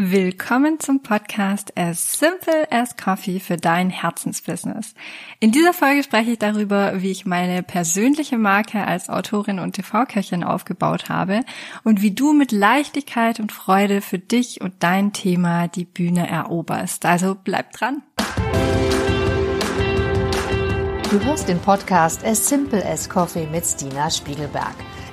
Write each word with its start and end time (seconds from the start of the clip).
Willkommen 0.00 0.78
zum 0.78 1.02
Podcast 1.02 1.76
As 1.76 2.12
Simple 2.12 2.70
as 2.70 2.96
Coffee 2.96 3.40
für 3.40 3.56
dein 3.56 3.90
Herzensbusiness. 3.90 4.94
In 5.40 5.50
dieser 5.50 5.72
Folge 5.72 6.04
spreche 6.04 6.30
ich 6.30 6.38
darüber, 6.38 7.02
wie 7.02 7.10
ich 7.10 7.26
meine 7.26 7.64
persönliche 7.64 8.38
Marke 8.38 8.86
als 8.86 9.08
Autorin 9.08 9.58
und 9.58 9.72
TV-Köchin 9.72 10.44
aufgebaut 10.44 11.08
habe 11.08 11.40
und 11.82 12.00
wie 12.00 12.12
du 12.12 12.32
mit 12.32 12.52
Leichtigkeit 12.52 13.40
und 13.40 13.50
Freude 13.50 14.00
für 14.00 14.20
dich 14.20 14.60
und 14.60 14.74
dein 14.78 15.12
Thema 15.12 15.66
die 15.66 15.84
Bühne 15.84 16.28
eroberst. 16.28 17.04
Also 17.04 17.34
bleib 17.34 17.72
dran. 17.72 18.04
Du 21.10 21.20
hörst 21.24 21.48
den 21.48 21.58
Podcast 21.58 22.24
As 22.24 22.48
Simple 22.48 22.86
as 22.86 23.08
Coffee 23.08 23.48
mit 23.50 23.66
Stina 23.66 24.08
Spiegelberg. 24.08 24.76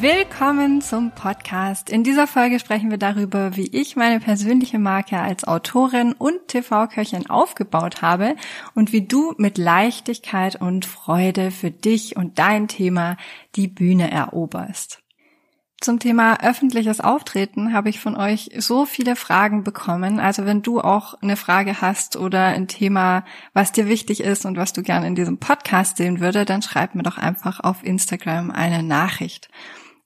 Willkommen 0.00 0.80
zum 0.80 1.10
Podcast. 1.10 1.90
In 1.90 2.02
dieser 2.04 2.26
Folge 2.26 2.58
sprechen 2.58 2.90
wir 2.90 2.96
darüber, 2.96 3.54
wie 3.58 3.66
ich 3.66 3.96
meine 3.96 4.18
persönliche 4.18 4.78
Marke 4.78 5.18
als 5.18 5.44
Autorin 5.44 6.14
und 6.14 6.48
TV-Köchin 6.48 7.28
aufgebaut 7.28 8.00
habe 8.00 8.34
und 8.74 8.94
wie 8.94 9.06
du 9.06 9.34
mit 9.36 9.58
Leichtigkeit 9.58 10.58
und 10.58 10.86
Freude 10.86 11.50
für 11.50 11.70
dich 11.70 12.16
und 12.16 12.38
dein 12.38 12.66
Thema 12.66 13.18
die 13.56 13.68
Bühne 13.68 14.10
eroberst. 14.10 15.02
Zum 15.82 15.98
Thema 15.98 16.40
öffentliches 16.42 17.02
Auftreten 17.02 17.74
habe 17.74 17.90
ich 17.90 18.00
von 18.00 18.16
euch 18.16 18.50
so 18.56 18.86
viele 18.86 19.16
Fragen 19.16 19.64
bekommen. 19.64 20.18
Also 20.18 20.46
wenn 20.46 20.62
du 20.62 20.80
auch 20.80 21.12
eine 21.20 21.36
Frage 21.36 21.82
hast 21.82 22.16
oder 22.16 22.46
ein 22.46 22.68
Thema, 22.68 23.26
was 23.52 23.72
dir 23.72 23.86
wichtig 23.86 24.20
ist 24.20 24.46
und 24.46 24.56
was 24.56 24.72
du 24.72 24.82
gerne 24.82 25.06
in 25.06 25.14
diesem 25.14 25.36
Podcast 25.36 25.98
sehen 25.98 26.20
würde, 26.20 26.46
dann 26.46 26.62
schreib 26.62 26.94
mir 26.94 27.02
doch 27.02 27.18
einfach 27.18 27.60
auf 27.60 27.84
Instagram 27.84 28.50
eine 28.50 28.82
Nachricht. 28.82 29.50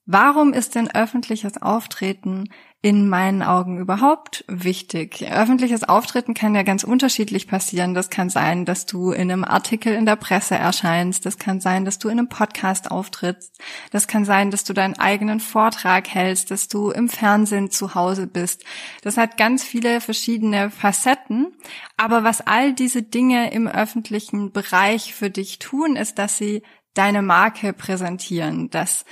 Warum 0.07 0.53
ist 0.53 0.75
denn 0.75 0.95
öffentliches 0.95 1.63
Auftreten 1.63 2.51
in 2.83 3.09
meinen 3.09 3.43
Augen 3.43 3.79
überhaupt 3.79 4.45
wichtig? 4.49 5.27
Öffentliches 5.33 5.83
Auftreten 5.83 6.35
kann 6.35 6.55
ja 6.55 6.63
ganz 6.63 6.85
unterschiedlich 6.85 7.49
passieren. 7.49 7.95
Das 7.95 8.11
kann 8.11 8.29
sein, 8.29 8.67
dass 8.67 8.85
du 8.85 9.13
in 9.13 9.33
einem 9.33 9.45
Artikel 9.45 9.95
in 9.95 10.05
der 10.05 10.17
Presse 10.17 10.57
erscheinst. 10.57 11.25
Das 11.25 11.39
kann 11.39 11.59
sein, 11.59 11.87
dass 11.87 11.99
du 11.99 12.11
in 12.11 12.19
einem 12.19 12.29
Podcast 12.29 12.91
auftrittst. 12.91 13.59
Das 13.93 14.07
kann 14.07 14.27
sein, 14.27 14.51
dass 14.51 14.65
du 14.65 14.75
deinen 14.75 14.99
eigenen 14.99 15.41
Vortrag 15.41 16.07
hältst, 16.07 16.51
dass 16.51 16.69
du 16.69 16.91
im 16.91 17.09
Fernsehen 17.09 17.71
zu 17.71 17.95
Hause 17.95 18.27
bist. 18.27 18.63
Das 19.01 19.17
hat 19.17 19.39
ganz 19.39 19.65
viele 19.65 20.03
verschiedene 20.03 20.71
Facetten. 20.71 21.57
Aber 21.97 22.25
was 22.25 22.43
all 22.43 22.75
diese 22.75 23.03
Dinge 23.03 23.53
im 23.53 23.67
öffentlichen 23.67 24.53
Bereich 24.53 25.15
für 25.15 25.31
dich 25.31 25.61
tun, 25.61 25.97
ist, 25.97 26.19
dass 26.19 26.37
sie 26.37 26.63
deine 26.93 27.23
Marke 27.23 27.73
präsentieren, 27.73 28.69
dass 28.69 29.07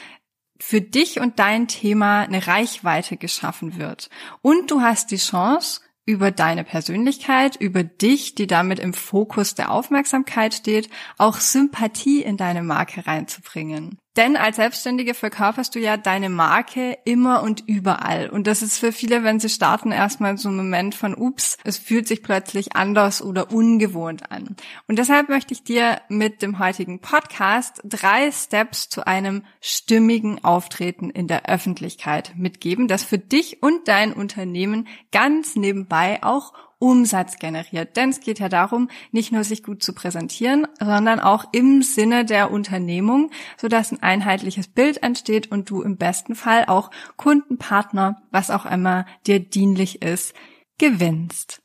für 0.64 0.80
dich 0.80 1.18
und 1.20 1.38
dein 1.40 1.66
Thema 1.66 2.22
eine 2.22 2.46
Reichweite 2.46 3.16
geschaffen 3.16 3.78
wird. 3.78 4.08
Und 4.42 4.70
du 4.70 4.80
hast 4.80 5.10
die 5.10 5.16
Chance, 5.16 5.80
über 6.04 6.30
deine 6.30 6.64
Persönlichkeit, 6.64 7.56
über 7.56 7.84
dich, 7.84 8.34
die 8.34 8.46
damit 8.46 8.78
im 8.78 8.94
Fokus 8.94 9.54
der 9.54 9.70
Aufmerksamkeit 9.70 10.54
steht, 10.54 10.88
auch 11.18 11.38
Sympathie 11.38 12.22
in 12.22 12.36
deine 12.36 12.62
Marke 12.62 13.06
reinzubringen. 13.06 13.98
Denn 14.16 14.36
als 14.36 14.56
Selbstständige 14.56 15.14
verkörperst 15.14 15.74
du 15.74 15.78
ja 15.78 15.96
deine 15.96 16.28
Marke 16.28 16.98
immer 17.04 17.42
und 17.42 17.66
überall. 17.66 18.28
Und 18.28 18.46
das 18.46 18.60
ist 18.60 18.78
für 18.78 18.92
viele, 18.92 19.24
wenn 19.24 19.40
sie 19.40 19.48
starten, 19.48 19.90
erstmal 19.90 20.36
so 20.36 20.50
ein 20.50 20.56
Moment 20.56 20.94
von, 20.94 21.14
ups, 21.14 21.56
es 21.64 21.78
fühlt 21.78 22.06
sich 22.06 22.22
plötzlich 22.22 22.76
anders 22.76 23.22
oder 23.22 23.50
ungewohnt 23.52 24.30
an. 24.30 24.56
Und 24.86 24.98
deshalb 24.98 25.30
möchte 25.30 25.54
ich 25.54 25.64
dir 25.64 26.02
mit 26.08 26.42
dem 26.42 26.58
heutigen 26.58 27.00
Podcast 27.00 27.80
drei 27.84 28.30
Steps 28.30 28.90
zu 28.90 29.06
einem 29.06 29.44
stimmigen 29.62 30.44
Auftreten 30.44 31.08
in 31.08 31.26
der 31.26 31.46
Öffentlichkeit 31.48 32.32
mitgeben, 32.36 32.88
das 32.88 33.04
für 33.04 33.18
dich 33.18 33.62
und 33.62 33.88
dein 33.88 34.12
Unternehmen 34.12 34.88
ganz 35.10 35.56
nebenbei 35.56 36.22
auch 36.22 36.52
Umsatz 36.82 37.38
generiert. 37.38 37.96
Denn 37.96 38.10
es 38.10 38.18
geht 38.18 38.40
ja 38.40 38.48
darum, 38.48 38.88
nicht 39.12 39.30
nur 39.30 39.44
sich 39.44 39.62
gut 39.62 39.84
zu 39.84 39.92
präsentieren, 39.92 40.66
sondern 40.80 41.20
auch 41.20 41.44
im 41.52 41.80
Sinne 41.82 42.24
der 42.24 42.50
Unternehmung, 42.50 43.30
sodass 43.56 43.92
ein 43.92 44.02
einheitliches 44.02 44.66
Bild 44.66 45.00
entsteht 45.00 45.52
und 45.52 45.70
du 45.70 45.82
im 45.82 45.96
besten 45.96 46.34
Fall 46.34 46.64
auch 46.66 46.90
Kundenpartner, 47.16 48.20
was 48.32 48.50
auch 48.50 48.66
immer 48.66 49.06
dir 49.28 49.38
dienlich 49.38 50.02
ist, 50.02 50.34
gewinnst. 50.78 51.61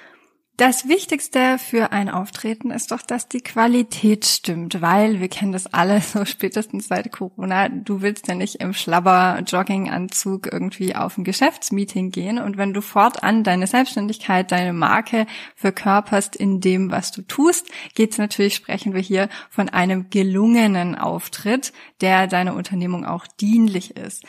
Das 0.58 0.88
Wichtigste 0.88 1.60
für 1.60 1.92
ein 1.92 2.10
Auftreten 2.10 2.72
ist 2.72 2.90
doch, 2.90 3.04
dass 3.04 3.28
die 3.28 3.42
Qualität 3.42 4.26
stimmt, 4.26 4.82
weil 4.82 5.20
wir 5.20 5.28
kennen 5.28 5.52
das 5.52 5.72
alle 5.72 6.02
so 6.02 6.26
spätestens 6.26 6.88
seit 6.88 7.12
Corona. 7.12 7.70
Du 7.70 8.02
willst 8.02 8.28
ja 8.28 8.34
nicht 8.34 8.56
im 8.56 8.74
Schlabber 8.74 9.40
Jogginganzug 9.46 10.52
irgendwie 10.52 10.96
auf 10.96 11.16
ein 11.16 11.24
Geschäftsmeeting 11.24 12.10
gehen 12.10 12.40
und 12.40 12.58
wenn 12.58 12.74
du 12.74 12.82
fortan 12.82 13.44
deine 13.44 13.68
Selbstständigkeit, 13.68 14.52
deine 14.52 14.74
Marke 14.74 15.28
verkörperst 15.56 16.36
in 16.36 16.60
dem, 16.60 16.90
was 16.90 17.12
du 17.12 17.22
tust, 17.22 17.70
geht's 17.94 18.18
natürlich, 18.18 18.56
sprechen 18.56 18.96
wir 18.96 19.02
hier 19.02 19.30
von 19.52 19.70
einem 19.70 20.10
gelungenen 20.10 20.96
Auftritt, 20.96 21.72
der 22.02 22.26
deiner 22.26 22.56
Unternehmung 22.56 23.06
auch 23.06 23.28
dienlich 23.28 23.96
ist. 23.96 24.24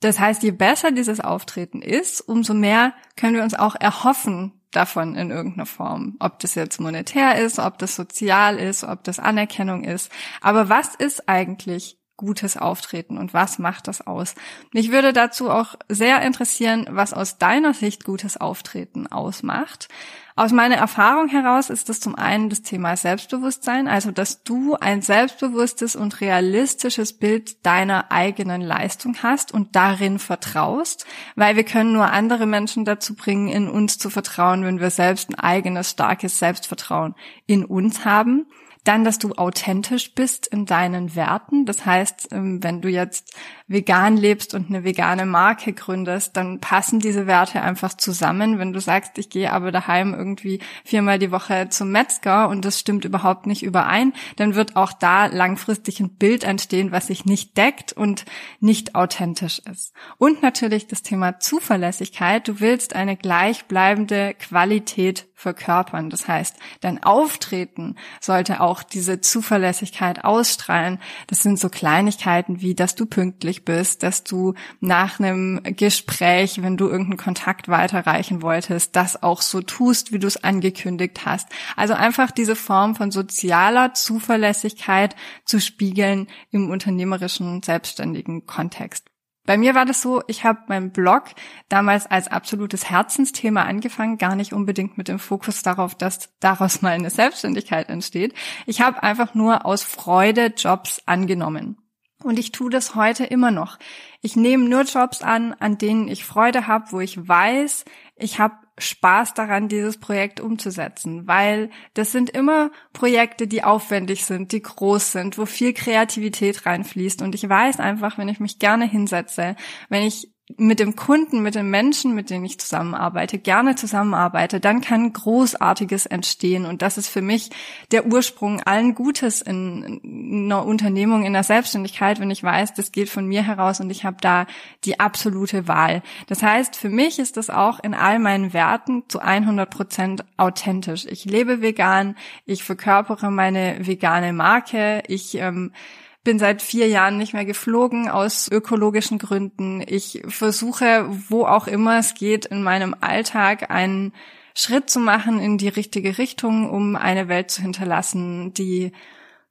Das 0.00 0.18
heißt, 0.18 0.42
je 0.42 0.52
besser 0.52 0.90
dieses 0.90 1.20
Auftreten 1.20 1.82
ist, 1.82 2.22
umso 2.22 2.54
mehr 2.54 2.94
können 3.16 3.34
wir 3.34 3.42
uns 3.42 3.52
auch 3.52 3.76
erhoffen, 3.78 4.54
davon 4.70 5.14
in 5.16 5.30
irgendeiner 5.30 5.66
Form. 5.66 6.16
Ob 6.20 6.38
das 6.40 6.54
jetzt 6.54 6.80
monetär 6.80 7.36
ist, 7.36 7.58
ob 7.58 7.78
das 7.78 7.96
sozial 7.96 8.58
ist, 8.58 8.84
ob 8.84 9.04
das 9.04 9.18
Anerkennung 9.18 9.84
ist. 9.84 10.10
Aber 10.40 10.68
was 10.68 10.94
ist 10.94 11.28
eigentlich 11.28 11.99
gutes 12.20 12.58
Auftreten 12.58 13.16
und 13.16 13.32
was 13.32 13.58
macht 13.58 13.88
das 13.88 14.06
aus? 14.06 14.34
Mich 14.72 14.92
würde 14.92 15.14
dazu 15.14 15.50
auch 15.50 15.74
sehr 15.88 16.20
interessieren, 16.20 16.86
was 16.90 17.14
aus 17.14 17.38
deiner 17.38 17.72
Sicht 17.72 18.04
gutes 18.04 18.36
Auftreten 18.36 19.06
ausmacht. 19.06 19.88
Aus 20.36 20.52
meiner 20.52 20.76
Erfahrung 20.76 21.28
heraus 21.28 21.70
ist 21.70 21.88
das 21.88 21.98
zum 21.98 22.14
einen 22.14 22.50
das 22.50 22.60
Thema 22.60 22.94
Selbstbewusstsein, 22.96 23.88
also 23.88 24.10
dass 24.10 24.42
du 24.42 24.74
ein 24.74 25.00
selbstbewusstes 25.00 25.96
und 25.96 26.20
realistisches 26.20 27.14
Bild 27.14 27.64
deiner 27.64 28.12
eigenen 28.12 28.60
Leistung 28.60 29.16
hast 29.22 29.52
und 29.52 29.74
darin 29.74 30.18
vertraust, 30.18 31.06
weil 31.36 31.56
wir 31.56 31.64
können 31.64 31.92
nur 31.92 32.12
andere 32.12 32.44
Menschen 32.44 32.84
dazu 32.84 33.14
bringen, 33.14 33.48
in 33.48 33.68
uns 33.68 33.96
zu 33.96 34.10
vertrauen, 34.10 34.62
wenn 34.62 34.78
wir 34.78 34.90
selbst 34.90 35.30
ein 35.30 35.38
eigenes 35.38 35.90
starkes 35.90 36.38
Selbstvertrauen 36.38 37.14
in 37.46 37.64
uns 37.64 38.04
haben. 38.04 38.46
Dann, 38.84 39.04
dass 39.04 39.18
du 39.18 39.32
authentisch 39.34 40.14
bist 40.14 40.46
in 40.46 40.64
deinen 40.64 41.14
Werten. 41.14 41.66
Das 41.66 41.84
heißt, 41.84 42.28
ähm, 42.32 42.62
wenn 42.62 42.80
du 42.80 42.88
jetzt 42.88 43.36
vegan 43.66 44.16
lebst 44.16 44.54
und 44.54 44.68
eine 44.68 44.84
vegane 44.84 45.26
Marke 45.26 45.72
gründest, 45.72 46.36
dann 46.36 46.60
passen 46.60 46.98
diese 46.98 47.26
Werte 47.26 47.62
einfach 47.62 47.94
zusammen. 47.94 48.58
Wenn 48.58 48.72
du 48.72 48.80
sagst, 48.80 49.16
ich 49.18 49.30
gehe 49.30 49.52
aber 49.52 49.70
daheim 49.70 50.14
irgendwie 50.14 50.60
viermal 50.84 51.18
die 51.18 51.30
Woche 51.30 51.68
zum 51.68 51.92
Metzger 51.92 52.48
und 52.48 52.64
das 52.64 52.80
stimmt 52.80 53.04
überhaupt 53.04 53.46
nicht 53.46 53.62
überein, 53.62 54.12
dann 54.36 54.54
wird 54.54 54.76
auch 54.76 54.92
da 54.92 55.26
langfristig 55.26 56.00
ein 56.00 56.16
Bild 56.16 56.42
entstehen, 56.42 56.90
was 56.90 57.06
sich 57.06 57.24
nicht 57.24 57.56
deckt 57.56 57.92
und 57.92 58.24
nicht 58.58 58.94
authentisch 58.94 59.60
ist. 59.70 59.92
Und 60.18 60.42
natürlich 60.42 60.88
das 60.88 61.02
Thema 61.02 61.38
Zuverlässigkeit. 61.38 62.48
Du 62.48 62.60
willst 62.60 62.96
eine 62.96 63.16
gleichbleibende 63.16 64.34
Qualität 64.34 65.29
verkörpern. 65.40 66.10
Das 66.10 66.28
heißt, 66.28 66.56
dein 66.80 67.02
Auftreten 67.02 67.96
sollte 68.20 68.60
auch 68.60 68.82
diese 68.82 69.20
Zuverlässigkeit 69.20 70.24
ausstrahlen. 70.24 70.98
Das 71.26 71.42
sind 71.42 71.58
so 71.58 71.68
Kleinigkeiten 71.68 72.60
wie, 72.60 72.74
dass 72.74 72.94
du 72.94 73.06
pünktlich 73.06 73.64
bist, 73.64 74.02
dass 74.02 74.22
du 74.22 74.54
nach 74.80 75.18
einem 75.18 75.60
Gespräch, 75.64 76.62
wenn 76.62 76.76
du 76.76 76.88
irgendeinen 76.88 77.16
Kontakt 77.16 77.68
weiterreichen 77.68 78.42
wolltest, 78.42 78.96
das 78.96 79.22
auch 79.22 79.40
so 79.42 79.62
tust, 79.62 80.12
wie 80.12 80.18
du 80.18 80.26
es 80.26 80.44
angekündigt 80.44 81.24
hast. 81.24 81.48
Also 81.76 81.94
einfach 81.94 82.30
diese 82.30 82.56
Form 82.56 82.94
von 82.94 83.10
sozialer 83.10 83.94
Zuverlässigkeit 83.94 85.16
zu 85.44 85.60
spiegeln 85.60 86.28
im 86.50 86.70
unternehmerischen, 86.70 87.62
selbstständigen 87.62 88.46
Kontext. 88.46 89.09
Bei 89.50 89.56
mir 89.56 89.74
war 89.74 89.84
das 89.84 90.00
so, 90.00 90.22
ich 90.28 90.44
habe 90.44 90.60
meinen 90.68 90.92
Blog 90.92 91.24
damals 91.68 92.06
als 92.06 92.28
absolutes 92.28 92.88
Herzensthema 92.88 93.64
angefangen, 93.64 94.16
gar 94.16 94.36
nicht 94.36 94.52
unbedingt 94.52 94.96
mit 94.96 95.08
dem 95.08 95.18
Fokus 95.18 95.62
darauf, 95.62 95.96
dass 95.96 96.38
daraus 96.38 96.82
mal 96.82 96.90
eine 96.90 97.10
Selbstständigkeit 97.10 97.88
entsteht. 97.88 98.32
Ich 98.66 98.80
habe 98.80 99.02
einfach 99.02 99.34
nur 99.34 99.66
aus 99.66 99.82
Freude 99.82 100.52
Jobs 100.56 101.02
angenommen. 101.06 101.78
Und 102.22 102.38
ich 102.38 102.52
tue 102.52 102.70
das 102.70 102.94
heute 102.94 103.24
immer 103.24 103.50
noch. 103.50 103.80
Ich 104.20 104.36
nehme 104.36 104.68
nur 104.68 104.82
Jobs 104.82 105.20
an, 105.20 105.52
an 105.54 105.78
denen 105.78 106.06
ich 106.06 106.24
Freude 106.24 106.68
habe, 106.68 106.92
wo 106.92 107.00
ich 107.00 107.26
weiß, 107.26 107.86
ich 108.14 108.38
habe 108.38 108.54
Spaß 108.80 109.34
daran, 109.34 109.68
dieses 109.68 109.98
Projekt 109.98 110.40
umzusetzen, 110.40 111.26
weil 111.26 111.70
das 111.94 112.12
sind 112.12 112.30
immer 112.30 112.70
Projekte, 112.92 113.46
die 113.46 113.62
aufwendig 113.62 114.24
sind, 114.24 114.52
die 114.52 114.62
groß 114.62 115.12
sind, 115.12 115.38
wo 115.38 115.46
viel 115.46 115.72
Kreativität 115.72 116.66
reinfließt. 116.66 117.22
Und 117.22 117.34
ich 117.34 117.48
weiß 117.48 117.80
einfach, 117.80 118.18
wenn 118.18 118.28
ich 118.28 118.40
mich 118.40 118.58
gerne 118.58 118.86
hinsetze, 118.86 119.56
wenn 119.88 120.02
ich 120.02 120.32
mit 120.56 120.80
dem 120.80 120.96
Kunden, 120.96 121.42
mit 121.42 121.54
den 121.54 121.70
Menschen, 121.70 122.14
mit 122.14 122.30
denen 122.30 122.44
ich 122.44 122.58
zusammenarbeite, 122.58 123.38
gerne 123.38 123.74
zusammenarbeite, 123.74 124.60
dann 124.60 124.80
kann 124.80 125.12
Großartiges 125.12 126.06
entstehen. 126.06 126.66
Und 126.66 126.82
das 126.82 126.98
ist 126.98 127.08
für 127.08 127.22
mich 127.22 127.50
der 127.90 128.06
Ursprung 128.06 128.60
allen 128.62 128.94
Gutes 128.94 129.42
in 129.42 130.00
einer 130.04 130.64
Unternehmung, 130.64 131.24
in 131.24 131.32
der 131.32 131.42
Selbstständigkeit, 131.42 132.20
wenn 132.20 132.30
ich 132.30 132.42
weiß, 132.42 132.74
das 132.74 132.92
geht 132.92 133.08
von 133.08 133.26
mir 133.26 133.42
heraus 133.42 133.80
und 133.80 133.90
ich 133.90 134.04
habe 134.04 134.16
da 134.20 134.46
die 134.84 135.00
absolute 135.00 135.68
Wahl. 135.68 136.02
Das 136.26 136.42
heißt, 136.42 136.76
für 136.76 136.90
mich 136.90 137.18
ist 137.18 137.36
das 137.36 137.50
auch 137.50 137.80
in 137.80 137.94
all 137.94 138.18
meinen 138.18 138.52
Werten 138.52 139.04
zu 139.08 139.20
100 139.20 139.70
Prozent 139.70 140.24
authentisch. 140.36 141.06
Ich 141.06 141.24
lebe 141.24 141.60
vegan, 141.60 142.16
ich 142.46 142.64
verkörpere 142.64 143.30
meine 143.30 143.86
vegane 143.86 144.32
Marke, 144.32 145.02
ich 145.06 145.36
ähm, 145.36 145.72
bin 146.22 146.38
seit 146.38 146.60
vier 146.62 146.88
Jahren 146.88 147.16
nicht 147.16 147.32
mehr 147.32 147.44
geflogen 147.44 148.08
aus 148.08 148.48
ökologischen 148.50 149.18
Gründen. 149.18 149.82
Ich 149.86 150.22
versuche, 150.26 151.06
wo 151.28 151.44
auch 151.44 151.66
immer 151.66 151.98
es 151.98 152.14
geht, 152.14 152.46
in 152.46 152.62
meinem 152.62 152.94
Alltag 153.00 153.70
einen 153.70 154.12
Schritt 154.54 154.90
zu 154.90 155.00
machen 155.00 155.40
in 155.40 155.56
die 155.56 155.68
richtige 155.68 156.18
Richtung, 156.18 156.68
um 156.68 156.96
eine 156.96 157.28
Welt 157.28 157.50
zu 157.50 157.62
hinterlassen, 157.62 158.52
die 158.52 158.92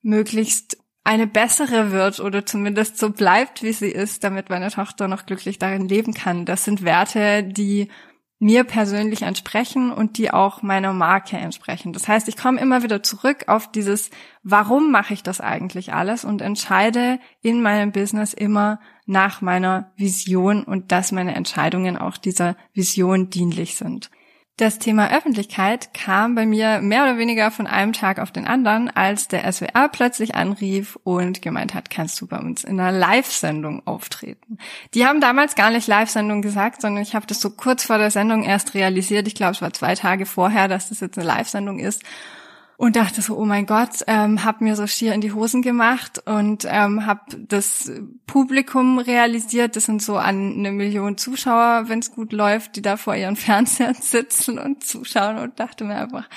möglichst 0.01 0.77
eine 1.03 1.25
bessere 1.25 1.91
wird 1.91 2.19
oder 2.19 2.45
zumindest 2.45 2.97
so 2.97 3.09
bleibt, 3.09 3.63
wie 3.63 3.73
sie 3.73 3.89
ist, 3.89 4.23
damit 4.23 4.49
meine 4.49 4.69
Tochter 4.69 5.07
noch 5.07 5.25
glücklich 5.25 5.57
darin 5.57 5.87
leben 5.87 6.13
kann. 6.13 6.45
Das 6.45 6.65
sind 6.65 6.83
Werte, 6.83 7.43
die 7.43 7.89
mir 8.39 8.63
persönlich 8.63 9.23
entsprechen 9.23 9.91
und 9.91 10.17
die 10.17 10.31
auch 10.31 10.61
meiner 10.61 10.93
Marke 10.93 11.37
entsprechen. 11.37 11.91
Das 11.91 12.07
heißt, 12.07 12.29
ich 12.29 12.37
komme 12.37 12.59
immer 12.59 12.83
wieder 12.83 13.03
zurück 13.03 13.43
auf 13.47 13.69
dieses, 13.69 14.09
warum 14.43 14.91
mache 14.91 15.13
ich 15.13 15.23
das 15.23 15.41
eigentlich 15.41 15.93
alles 15.93 16.23
und 16.23 16.41
entscheide 16.41 17.19
in 17.41 17.61
meinem 17.61 17.91
Business 17.91 18.33
immer 18.33 18.79
nach 19.05 19.41
meiner 19.41 19.91
Vision 19.97 20.63
und 20.63 20.93
dass 20.93 21.11
meine 21.11 21.35
Entscheidungen 21.35 21.97
auch 21.97 22.15
dieser 22.15 22.55
Vision 22.73 23.29
dienlich 23.29 23.75
sind. 23.75 24.09
Das 24.59 24.77
Thema 24.77 25.09
Öffentlichkeit 25.15 25.93
kam 25.93 26.35
bei 26.35 26.45
mir 26.45 26.81
mehr 26.81 27.03
oder 27.03 27.17
weniger 27.17 27.49
von 27.49 27.65
einem 27.65 27.93
Tag 27.93 28.19
auf 28.19 28.33
den 28.33 28.45
anderen, 28.45 28.89
als 28.89 29.29
der 29.29 29.49
SWR 29.49 29.87
plötzlich 29.87 30.35
anrief 30.35 30.99
und 31.05 31.41
gemeint 31.41 31.73
hat, 31.73 31.89
kannst 31.89 32.19
du 32.19 32.27
bei 32.27 32.37
uns 32.39 32.65
in 32.65 32.77
einer 32.77 32.91
Live-Sendung 32.91 33.87
auftreten. 33.87 34.57
Die 34.93 35.05
haben 35.05 35.21
damals 35.21 35.55
gar 35.55 35.69
nicht 35.69 35.87
Live-Sendung 35.87 36.41
gesagt, 36.41 36.81
sondern 36.81 37.01
ich 37.01 37.15
habe 37.15 37.25
das 37.25 37.39
so 37.39 37.51
kurz 37.51 37.85
vor 37.85 37.99
der 37.99 38.11
Sendung 38.11 38.43
erst 38.43 38.73
realisiert. 38.73 39.27
Ich 39.27 39.35
glaube, 39.35 39.53
es 39.53 39.61
war 39.61 39.71
zwei 39.71 39.95
Tage 39.95 40.25
vorher, 40.25 40.67
dass 40.67 40.89
das 40.89 40.99
jetzt 40.99 41.17
eine 41.17 41.25
Live-Sendung 41.25 41.79
ist 41.79 42.03
und 42.79 42.95
dachte 42.95 43.21
so, 43.21 43.37
oh 43.37 43.43
mein 43.43 43.65
Gott, 43.65 44.05
ähm, 44.07 44.45
habe 44.45 44.63
mir 44.63 44.77
so 44.77 44.87
schier 44.87 45.13
in 45.13 45.19
die 45.19 45.33
Hosen 45.33 45.61
gemacht 45.61 46.23
und 46.25 46.65
ähm, 46.65 47.05
habe 47.05 47.35
das 47.37 47.91
Publikum 48.25 48.99
realisiert. 48.99 49.75
Das 49.75 49.83
sind 49.83 50.01
so 50.01 50.15
an 50.15 50.53
eine 50.53 50.71
Million 50.71 51.17
Zuschauer, 51.17 51.89
wenn 51.89 51.99
es 51.99 52.13
gut 52.13 52.31
läuft, 52.31 52.77
die 52.77 52.81
da 52.81 52.95
vor 52.95 53.17
ihren 53.17 53.35
Fernsehern 53.35 53.95
sitzen 53.95 54.57
und 54.57 54.85
zuschauen 54.85 55.39
und 55.39 55.59
dachte 55.59 55.83
mir 55.83 55.97
einfach, 55.97 56.29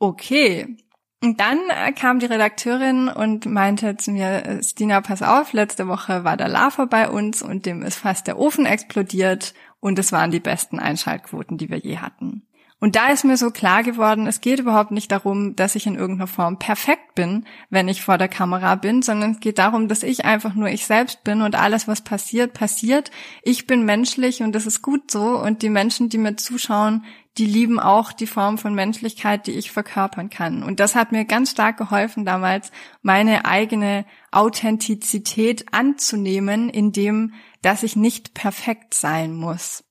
okay. 0.00 0.76
Und 1.22 1.38
dann 1.38 1.60
äh, 1.68 1.92
kam 1.92 2.18
die 2.18 2.26
Redakteurin 2.26 3.06
und 3.06 3.46
meinte 3.46 3.96
zu 3.96 4.10
mir, 4.10 4.44
äh, 4.44 4.60
Stina, 4.60 5.02
pass 5.02 5.22
auf, 5.22 5.52
letzte 5.52 5.86
Woche 5.86 6.24
war 6.24 6.36
der 6.36 6.48
Lava 6.48 6.86
bei 6.86 7.08
uns 7.08 7.42
und 7.42 7.64
dem 7.64 7.82
ist 7.82 7.98
fast 7.98 8.26
der 8.26 8.40
Ofen 8.40 8.66
explodiert 8.66 9.54
und 9.78 10.00
es 10.00 10.10
waren 10.10 10.32
die 10.32 10.40
besten 10.40 10.80
Einschaltquoten, 10.80 11.58
die 11.58 11.70
wir 11.70 11.78
je 11.78 11.98
hatten. 11.98 12.44
Und 12.84 12.96
da 12.96 13.08
ist 13.08 13.24
mir 13.24 13.38
so 13.38 13.50
klar 13.50 13.82
geworden, 13.82 14.26
es 14.26 14.42
geht 14.42 14.58
überhaupt 14.58 14.90
nicht 14.90 15.10
darum, 15.10 15.56
dass 15.56 15.74
ich 15.74 15.86
in 15.86 15.94
irgendeiner 15.94 16.26
Form 16.26 16.58
perfekt 16.58 17.14
bin, 17.14 17.46
wenn 17.70 17.88
ich 17.88 18.02
vor 18.02 18.18
der 18.18 18.28
Kamera 18.28 18.74
bin, 18.74 19.00
sondern 19.00 19.30
es 19.30 19.40
geht 19.40 19.56
darum, 19.56 19.88
dass 19.88 20.02
ich 20.02 20.26
einfach 20.26 20.54
nur 20.54 20.68
ich 20.68 20.84
selbst 20.84 21.24
bin 21.24 21.40
und 21.40 21.54
alles, 21.54 21.88
was 21.88 22.02
passiert, 22.02 22.52
passiert. 22.52 23.10
Ich 23.42 23.66
bin 23.66 23.86
menschlich 23.86 24.42
und 24.42 24.54
das 24.54 24.66
ist 24.66 24.82
gut 24.82 25.10
so 25.10 25.40
und 25.40 25.62
die 25.62 25.70
Menschen, 25.70 26.10
die 26.10 26.18
mir 26.18 26.36
zuschauen, 26.36 27.06
die 27.38 27.46
lieben 27.46 27.80
auch 27.80 28.12
die 28.12 28.26
Form 28.26 28.58
von 28.58 28.74
Menschlichkeit, 28.74 29.46
die 29.46 29.52
ich 29.52 29.72
verkörpern 29.72 30.28
kann. 30.28 30.62
Und 30.62 30.78
das 30.78 30.94
hat 30.94 31.10
mir 31.10 31.24
ganz 31.24 31.52
stark 31.52 31.78
geholfen, 31.78 32.26
damals 32.26 32.70
meine 33.00 33.46
eigene 33.46 34.04
Authentizität 34.30 35.72
anzunehmen, 35.72 36.68
indem, 36.68 37.32
dass 37.62 37.82
ich 37.82 37.96
nicht 37.96 38.34
perfekt 38.34 38.92
sein 38.92 39.34
muss. 39.34 39.84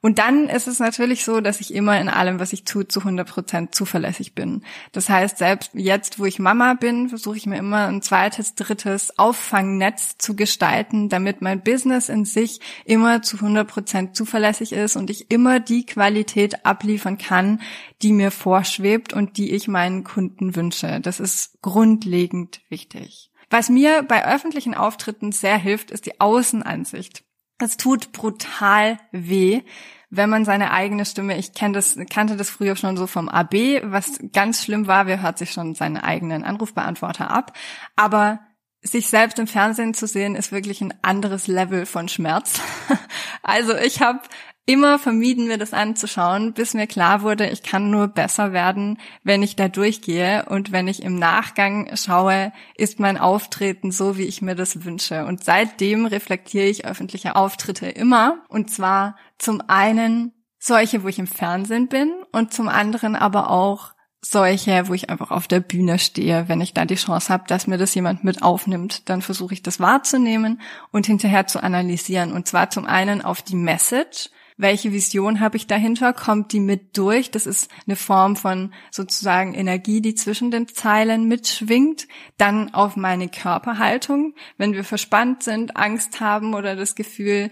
Und 0.00 0.18
dann 0.18 0.50
ist 0.50 0.66
es 0.66 0.80
natürlich 0.80 1.24
so, 1.24 1.40
dass 1.40 1.60
ich 1.60 1.72
immer 1.72 1.98
in 1.98 2.10
allem, 2.10 2.38
was 2.38 2.52
ich 2.52 2.64
tue, 2.64 2.86
zu 2.86 3.00
100 3.00 3.26
Prozent 3.26 3.74
zuverlässig 3.74 4.34
bin. 4.34 4.62
Das 4.92 5.08
heißt, 5.08 5.38
selbst 5.38 5.70
jetzt, 5.72 6.18
wo 6.18 6.26
ich 6.26 6.38
Mama 6.38 6.74
bin, 6.74 7.08
versuche 7.08 7.38
ich 7.38 7.46
mir 7.46 7.56
immer 7.56 7.86
ein 7.86 8.02
zweites, 8.02 8.54
drittes 8.54 9.18
Auffangnetz 9.18 10.18
zu 10.18 10.36
gestalten, 10.36 11.08
damit 11.08 11.40
mein 11.40 11.62
Business 11.62 12.10
in 12.10 12.26
sich 12.26 12.60
immer 12.84 13.22
zu 13.22 13.36
100 13.36 13.66
Prozent 13.66 14.16
zuverlässig 14.16 14.72
ist 14.72 14.96
und 14.96 15.08
ich 15.08 15.30
immer 15.30 15.58
die 15.58 15.86
Qualität 15.86 16.66
abliefern 16.66 17.16
kann, 17.16 17.62
die 18.02 18.12
mir 18.12 18.30
vorschwebt 18.30 19.14
und 19.14 19.38
die 19.38 19.52
ich 19.52 19.68
meinen 19.68 20.04
Kunden 20.04 20.54
wünsche. 20.54 21.00
Das 21.00 21.18
ist 21.18 21.62
grundlegend 21.62 22.60
wichtig. 22.68 23.30
Was 23.48 23.68
mir 23.68 24.02
bei 24.02 24.26
öffentlichen 24.26 24.74
Auftritten 24.74 25.32
sehr 25.32 25.56
hilft, 25.56 25.90
ist 25.90 26.06
die 26.06 26.20
Außenansicht. 26.20 27.24
Es 27.58 27.76
tut 27.76 28.12
brutal 28.12 28.98
weh, 29.12 29.62
wenn 30.10 30.30
man 30.30 30.44
seine 30.44 30.70
eigene 30.70 31.04
Stimme, 31.04 31.36
ich 31.38 31.54
kenn 31.54 31.72
das, 31.72 31.96
kannte 32.10 32.36
das 32.36 32.50
früher 32.50 32.76
schon 32.76 32.96
so 32.96 33.06
vom 33.06 33.28
AB, 33.28 33.82
was 33.82 34.18
ganz 34.32 34.62
schlimm 34.62 34.86
war, 34.86 35.06
wer 35.06 35.22
hört 35.22 35.38
sich 35.38 35.52
schon 35.52 35.74
seinen 35.74 35.96
eigenen 35.96 36.44
Anrufbeantworter 36.44 37.30
ab, 37.30 37.52
aber 37.96 38.40
sich 38.82 39.08
selbst 39.08 39.38
im 39.38 39.46
Fernsehen 39.46 39.94
zu 39.94 40.06
sehen, 40.06 40.36
ist 40.36 40.52
wirklich 40.52 40.82
ein 40.82 40.94
anderes 41.02 41.46
Level 41.46 41.86
von 41.86 42.08
Schmerz. 42.08 42.60
Also 43.46 43.76
ich 43.76 44.00
habe 44.00 44.20
immer 44.66 44.98
vermieden, 44.98 45.46
mir 45.46 45.58
das 45.58 45.74
anzuschauen, 45.74 46.54
bis 46.54 46.72
mir 46.74 46.86
klar 46.86 47.22
wurde, 47.22 47.48
ich 47.48 47.62
kann 47.62 47.90
nur 47.90 48.08
besser 48.08 48.52
werden, 48.52 48.98
wenn 49.22 49.42
ich 49.42 49.56
da 49.56 49.68
durchgehe 49.68 50.46
und 50.48 50.72
wenn 50.72 50.88
ich 50.88 51.02
im 51.02 51.18
Nachgang 51.18 51.94
schaue, 51.96 52.52
ist 52.76 52.98
mein 52.98 53.18
Auftreten 53.18 53.90
so, 53.90 54.16
wie 54.16 54.24
ich 54.24 54.40
mir 54.40 54.54
das 54.54 54.84
wünsche. 54.84 55.26
Und 55.26 55.44
seitdem 55.44 56.06
reflektiere 56.06 56.66
ich 56.66 56.86
öffentliche 56.86 57.36
Auftritte 57.36 57.86
immer. 57.86 58.44
Und 58.48 58.70
zwar 58.70 59.16
zum 59.38 59.62
einen 59.68 60.32
solche, 60.58 61.02
wo 61.02 61.08
ich 61.08 61.18
im 61.18 61.26
Fernsehen 61.26 61.88
bin 61.88 62.10
und 62.32 62.54
zum 62.54 62.68
anderen 62.68 63.16
aber 63.16 63.50
auch 63.50 63.92
solche, 64.22 64.88
wo 64.88 64.94
ich 64.94 65.10
einfach 65.10 65.30
auf 65.30 65.46
der 65.46 65.60
Bühne 65.60 65.98
stehe, 65.98 66.48
wenn 66.48 66.62
ich 66.62 66.72
da 66.72 66.86
die 66.86 66.94
Chance 66.94 67.30
habe, 67.30 67.44
dass 67.46 67.66
mir 67.66 67.76
das 67.76 67.94
jemand 67.94 68.24
mit 68.24 68.42
aufnimmt, 68.42 69.10
dann 69.10 69.20
versuche 69.20 69.52
ich 69.52 69.62
das 69.62 69.80
wahrzunehmen 69.80 70.62
und 70.90 71.04
hinterher 71.04 71.46
zu 71.46 71.62
analysieren. 71.62 72.32
Und 72.32 72.48
zwar 72.48 72.70
zum 72.70 72.86
einen 72.86 73.20
auf 73.20 73.42
die 73.42 73.56
Message, 73.56 74.30
welche 74.56 74.92
Vision 74.92 75.40
habe 75.40 75.56
ich 75.56 75.66
dahinter? 75.66 76.12
Kommt 76.12 76.52
die 76.52 76.60
mit 76.60 76.96
durch? 76.96 77.30
Das 77.30 77.46
ist 77.46 77.70
eine 77.86 77.96
Form 77.96 78.36
von 78.36 78.72
sozusagen 78.92 79.54
Energie, 79.54 80.00
die 80.00 80.14
zwischen 80.14 80.52
den 80.52 80.68
Zeilen 80.68 81.26
mitschwingt. 81.26 82.06
Dann 82.36 82.72
auf 82.72 82.94
meine 82.94 83.28
Körperhaltung. 83.28 84.34
Wenn 84.56 84.72
wir 84.72 84.84
verspannt 84.84 85.42
sind, 85.42 85.76
Angst 85.76 86.20
haben 86.20 86.54
oder 86.54 86.76
das 86.76 86.94
Gefühl, 86.94 87.50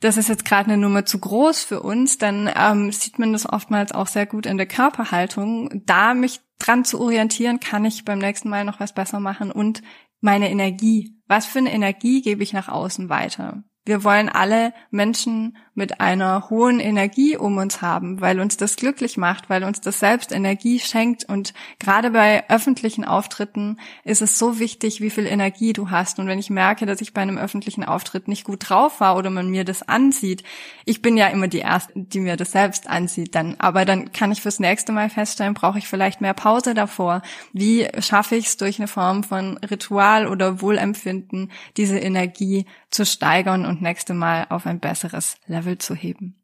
das 0.00 0.16
ist 0.16 0.28
jetzt 0.28 0.44
gerade 0.44 0.70
eine 0.70 0.82
Nummer 0.82 1.06
zu 1.06 1.20
groß 1.20 1.62
für 1.62 1.80
uns, 1.80 2.18
dann 2.18 2.50
ähm, 2.54 2.90
sieht 2.92 3.18
man 3.18 3.32
das 3.32 3.48
oftmals 3.48 3.92
auch 3.92 4.08
sehr 4.08 4.26
gut 4.26 4.46
in 4.46 4.56
der 4.56 4.66
Körperhaltung. 4.66 5.82
Da 5.86 6.12
mich 6.12 6.40
dran 6.58 6.84
zu 6.84 7.00
orientieren, 7.00 7.60
kann 7.60 7.84
ich 7.84 8.04
beim 8.04 8.18
nächsten 8.18 8.50
Mal 8.50 8.64
noch 8.64 8.80
was 8.80 8.92
besser 8.92 9.20
machen 9.20 9.50
und 9.50 9.82
meine 10.20 10.50
Energie. 10.50 11.16
Was 11.28 11.46
für 11.46 11.60
eine 11.60 11.72
Energie 11.72 12.20
gebe 12.20 12.42
ich 12.42 12.52
nach 12.52 12.68
außen 12.68 13.08
weiter? 13.08 13.64
Wir 13.84 14.04
wollen 14.04 14.28
alle 14.28 14.72
Menschen 14.92 15.56
mit 15.74 16.00
einer 16.00 16.50
hohen 16.50 16.78
Energie 16.78 17.36
um 17.36 17.56
uns 17.56 17.82
haben, 17.82 18.20
weil 18.20 18.38
uns 18.38 18.56
das 18.56 18.76
glücklich 18.76 19.16
macht, 19.16 19.50
weil 19.50 19.64
uns 19.64 19.80
das 19.80 19.98
selbst 19.98 20.30
Energie 20.30 20.78
schenkt. 20.78 21.24
Und 21.28 21.52
gerade 21.80 22.10
bei 22.10 22.48
öffentlichen 22.48 23.04
Auftritten 23.04 23.80
ist 24.04 24.22
es 24.22 24.38
so 24.38 24.60
wichtig, 24.60 25.00
wie 25.00 25.10
viel 25.10 25.26
Energie 25.26 25.72
du 25.72 25.90
hast. 25.90 26.20
Und 26.20 26.28
wenn 26.28 26.38
ich 26.38 26.50
merke, 26.50 26.86
dass 26.86 27.00
ich 27.00 27.12
bei 27.12 27.22
einem 27.22 27.38
öffentlichen 27.38 27.82
Auftritt 27.82 28.28
nicht 28.28 28.44
gut 28.44 28.68
drauf 28.68 29.00
war 29.00 29.16
oder 29.16 29.30
man 29.30 29.48
mir 29.48 29.64
das 29.64 29.88
ansieht, 29.88 30.44
ich 30.84 31.02
bin 31.02 31.16
ja 31.16 31.26
immer 31.28 31.48
die 31.48 31.60
Erste, 31.60 31.92
die 31.96 32.20
mir 32.20 32.36
das 32.36 32.52
selbst 32.52 32.88
ansieht, 32.88 33.34
dann, 33.34 33.56
aber 33.58 33.84
dann 33.84 34.12
kann 34.12 34.30
ich 34.30 34.42
fürs 34.42 34.60
nächste 34.60 34.92
Mal 34.92 35.10
feststellen, 35.10 35.54
brauche 35.54 35.78
ich 35.78 35.88
vielleicht 35.88 36.20
mehr 36.20 36.34
Pause 36.34 36.74
davor. 36.74 37.22
Wie 37.52 37.88
schaffe 37.98 38.36
ich 38.36 38.46
es 38.46 38.56
durch 38.58 38.78
eine 38.78 38.88
Form 38.88 39.24
von 39.24 39.56
Ritual 39.58 40.28
oder 40.28 40.60
Wohlempfinden, 40.60 41.50
diese 41.76 41.98
Energie 41.98 42.66
zu 42.92 43.04
steigern 43.04 43.66
und 43.66 43.82
nächste 43.82 44.14
Mal 44.14 44.46
auf 44.48 44.66
ein 44.66 44.78
besseres 44.78 45.36
Level 45.46 45.78
zu 45.78 45.94
heben. 45.94 46.36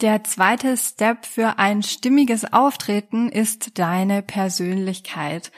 Der 0.00 0.22
zweite 0.22 0.76
Step 0.76 1.26
für 1.26 1.58
ein 1.58 1.82
stimmiges 1.82 2.52
Auftreten 2.52 3.28
ist 3.28 3.78
deine 3.78 4.22
Persönlichkeit. 4.22 5.50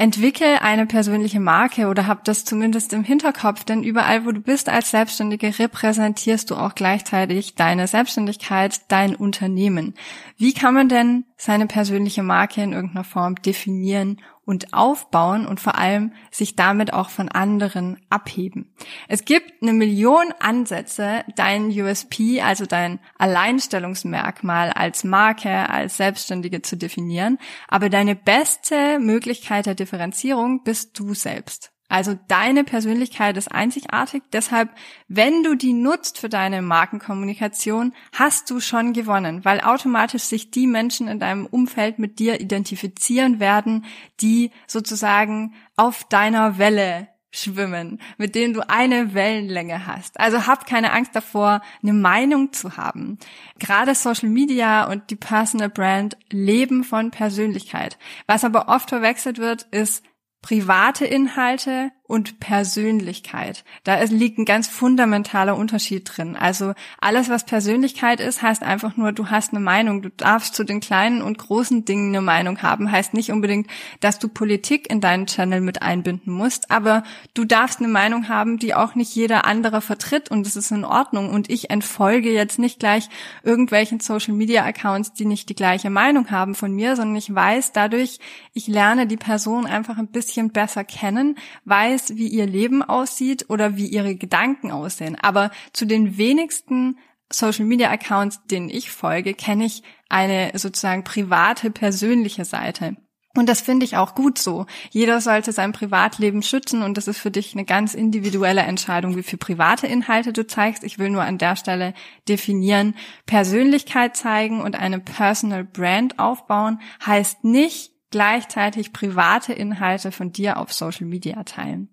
Entwickel 0.00 0.58
eine 0.60 0.86
persönliche 0.86 1.40
Marke 1.40 1.88
oder 1.88 2.06
hab 2.06 2.24
das 2.24 2.44
zumindest 2.44 2.92
im 2.92 3.02
Hinterkopf, 3.02 3.64
denn 3.64 3.82
überall, 3.82 4.24
wo 4.24 4.30
du 4.30 4.40
bist 4.40 4.68
als 4.68 4.92
Selbstständige, 4.92 5.58
repräsentierst 5.58 6.50
du 6.50 6.54
auch 6.54 6.76
gleichzeitig 6.76 7.56
deine 7.56 7.88
Selbstständigkeit, 7.88 8.80
dein 8.88 9.16
Unternehmen. 9.16 9.94
Wie 10.36 10.54
kann 10.54 10.74
man 10.74 10.88
denn 10.88 11.24
seine 11.36 11.66
persönliche 11.66 12.22
Marke 12.22 12.62
in 12.62 12.72
irgendeiner 12.72 13.02
Form 13.02 13.34
definieren 13.36 14.20
und 14.48 14.72
aufbauen 14.72 15.46
und 15.46 15.60
vor 15.60 15.76
allem 15.76 16.14
sich 16.30 16.56
damit 16.56 16.94
auch 16.94 17.10
von 17.10 17.28
anderen 17.28 18.00
abheben. 18.08 18.74
Es 19.06 19.26
gibt 19.26 19.62
eine 19.62 19.74
Million 19.74 20.32
Ansätze, 20.40 21.22
dein 21.36 21.66
USP, 21.66 22.40
also 22.40 22.64
dein 22.64 22.98
Alleinstellungsmerkmal 23.18 24.70
als 24.70 25.04
Marke, 25.04 25.68
als 25.68 25.98
Selbstständige 25.98 26.62
zu 26.62 26.78
definieren, 26.78 27.36
aber 27.68 27.90
deine 27.90 28.16
beste 28.16 28.98
Möglichkeit 29.00 29.66
der 29.66 29.74
Differenzierung 29.74 30.64
bist 30.64 30.98
du 30.98 31.12
selbst. 31.12 31.70
Also 31.88 32.18
deine 32.28 32.64
Persönlichkeit 32.64 33.36
ist 33.38 33.50
einzigartig, 33.50 34.22
deshalb, 34.32 34.70
wenn 35.08 35.42
du 35.42 35.54
die 35.54 35.72
nutzt 35.72 36.18
für 36.18 36.28
deine 36.28 36.60
Markenkommunikation, 36.60 37.94
hast 38.12 38.50
du 38.50 38.60
schon 38.60 38.92
gewonnen, 38.92 39.44
weil 39.44 39.62
automatisch 39.62 40.24
sich 40.24 40.50
die 40.50 40.66
Menschen 40.66 41.08
in 41.08 41.18
deinem 41.18 41.46
Umfeld 41.46 41.98
mit 41.98 42.18
dir 42.18 42.40
identifizieren 42.40 43.40
werden, 43.40 43.86
die 44.20 44.50
sozusagen 44.66 45.54
auf 45.76 46.04
deiner 46.04 46.58
Welle 46.58 47.08
schwimmen, 47.30 48.00
mit 48.16 48.34
denen 48.34 48.54
du 48.54 48.68
eine 48.68 49.14
Wellenlänge 49.14 49.86
hast. 49.86 50.18
Also 50.18 50.46
hab 50.46 50.66
keine 50.66 50.92
Angst 50.92 51.14
davor, 51.14 51.60
eine 51.82 51.92
Meinung 51.92 52.52
zu 52.52 52.76
haben. 52.76 53.18
Gerade 53.58 53.94
Social 53.94 54.28
Media 54.28 54.84
und 54.90 55.10
die 55.10 55.16
Personal 55.16 55.68
Brand 55.68 56.16
leben 56.30 56.84
von 56.84 57.10
Persönlichkeit. 57.10 57.98
Was 58.26 58.44
aber 58.44 58.68
oft 58.68 58.88
verwechselt 58.88 59.38
wird, 59.38 59.62
ist 59.70 60.04
private 60.42 61.04
Inhalte 61.04 61.90
und 62.08 62.40
Persönlichkeit. 62.40 63.64
Da 63.84 64.02
liegt 64.02 64.38
ein 64.38 64.46
ganz 64.46 64.66
fundamentaler 64.66 65.54
Unterschied 65.54 66.10
drin. 66.10 66.36
Also 66.36 66.72
alles, 67.02 67.28
was 67.28 67.44
Persönlichkeit 67.44 68.18
ist, 68.18 68.40
heißt 68.40 68.62
einfach 68.62 68.96
nur, 68.96 69.12
du 69.12 69.28
hast 69.28 69.52
eine 69.52 69.60
Meinung. 69.60 70.00
Du 70.00 70.08
darfst 70.08 70.54
zu 70.54 70.64
den 70.64 70.80
kleinen 70.80 71.20
und 71.20 71.36
großen 71.36 71.84
Dingen 71.84 72.08
eine 72.08 72.22
Meinung 72.22 72.62
haben. 72.62 72.90
Heißt 72.90 73.12
nicht 73.12 73.30
unbedingt, 73.30 73.68
dass 74.00 74.18
du 74.18 74.28
Politik 74.28 74.90
in 74.90 75.02
deinen 75.02 75.26
Channel 75.26 75.60
mit 75.60 75.82
einbinden 75.82 76.32
musst, 76.32 76.70
aber 76.70 77.04
du 77.34 77.44
darfst 77.44 77.80
eine 77.80 77.88
Meinung 77.88 78.28
haben, 78.30 78.58
die 78.58 78.74
auch 78.74 78.94
nicht 78.94 79.14
jeder 79.14 79.44
andere 79.44 79.82
vertritt 79.82 80.30
und 80.30 80.46
das 80.46 80.56
ist 80.56 80.70
in 80.70 80.86
Ordnung. 80.86 81.28
Und 81.28 81.50
ich 81.50 81.68
entfolge 81.68 82.32
jetzt 82.32 82.58
nicht 82.58 82.80
gleich 82.80 83.10
irgendwelchen 83.42 84.00
Social 84.00 84.32
Media 84.32 84.64
Accounts, 84.64 85.12
die 85.12 85.26
nicht 85.26 85.50
die 85.50 85.54
gleiche 85.54 85.90
Meinung 85.90 86.30
haben 86.30 86.54
von 86.54 86.72
mir, 86.72 86.96
sondern 86.96 87.16
ich 87.16 87.34
weiß 87.34 87.72
dadurch, 87.72 88.18
ich 88.54 88.66
lerne 88.66 89.06
die 89.06 89.18
Person 89.18 89.66
einfach 89.66 89.98
ein 89.98 90.08
bisschen 90.08 90.52
besser 90.52 90.84
kennen, 90.84 91.36
weiß, 91.66 91.97
weiß, 91.98 92.16
wie 92.16 92.28
ihr 92.28 92.46
Leben 92.46 92.82
aussieht 92.82 93.46
oder 93.48 93.76
wie 93.76 93.86
ihre 93.86 94.14
Gedanken 94.14 94.70
aussehen. 94.70 95.16
Aber 95.20 95.50
zu 95.72 95.84
den 95.84 96.16
wenigsten 96.16 96.98
Social 97.30 97.66
Media 97.66 97.90
Accounts, 97.90 98.40
denen 98.50 98.70
ich 98.70 98.90
folge, 98.90 99.34
kenne 99.34 99.64
ich 99.64 99.82
eine 100.08 100.52
sozusagen 100.54 101.04
private, 101.04 101.70
persönliche 101.70 102.44
Seite. 102.44 102.96
Und 103.36 103.48
das 103.48 103.60
finde 103.60 103.84
ich 103.84 103.96
auch 103.96 104.14
gut 104.14 104.38
so. 104.38 104.66
Jeder 104.90 105.20
sollte 105.20 105.52
sein 105.52 105.72
Privatleben 105.72 106.42
schützen 106.42 106.82
und 106.82 106.96
das 106.96 107.06
ist 107.06 107.18
für 107.18 107.30
dich 107.30 107.52
eine 107.52 107.64
ganz 107.64 107.94
individuelle 107.94 108.62
Entscheidung, 108.62 109.16
wie 109.16 109.22
viel 109.22 109.38
private 109.38 109.86
Inhalte 109.86 110.32
du 110.32 110.46
zeigst. 110.46 110.82
Ich 110.82 110.98
will 110.98 111.10
nur 111.10 111.22
an 111.22 111.38
der 111.38 111.54
Stelle 111.54 111.94
definieren, 112.28 112.94
Persönlichkeit 113.26 114.16
zeigen 114.16 114.62
und 114.62 114.76
eine 114.76 114.98
Personal 114.98 115.64
Brand 115.64 116.18
aufbauen 116.18 116.80
heißt 117.04 117.44
nicht, 117.44 117.92
gleichzeitig 118.10 118.92
private 118.92 119.52
Inhalte 119.52 120.12
von 120.12 120.32
dir 120.32 120.58
auf 120.58 120.72
Social 120.72 121.06
Media 121.06 121.42
teilen. 121.44 121.88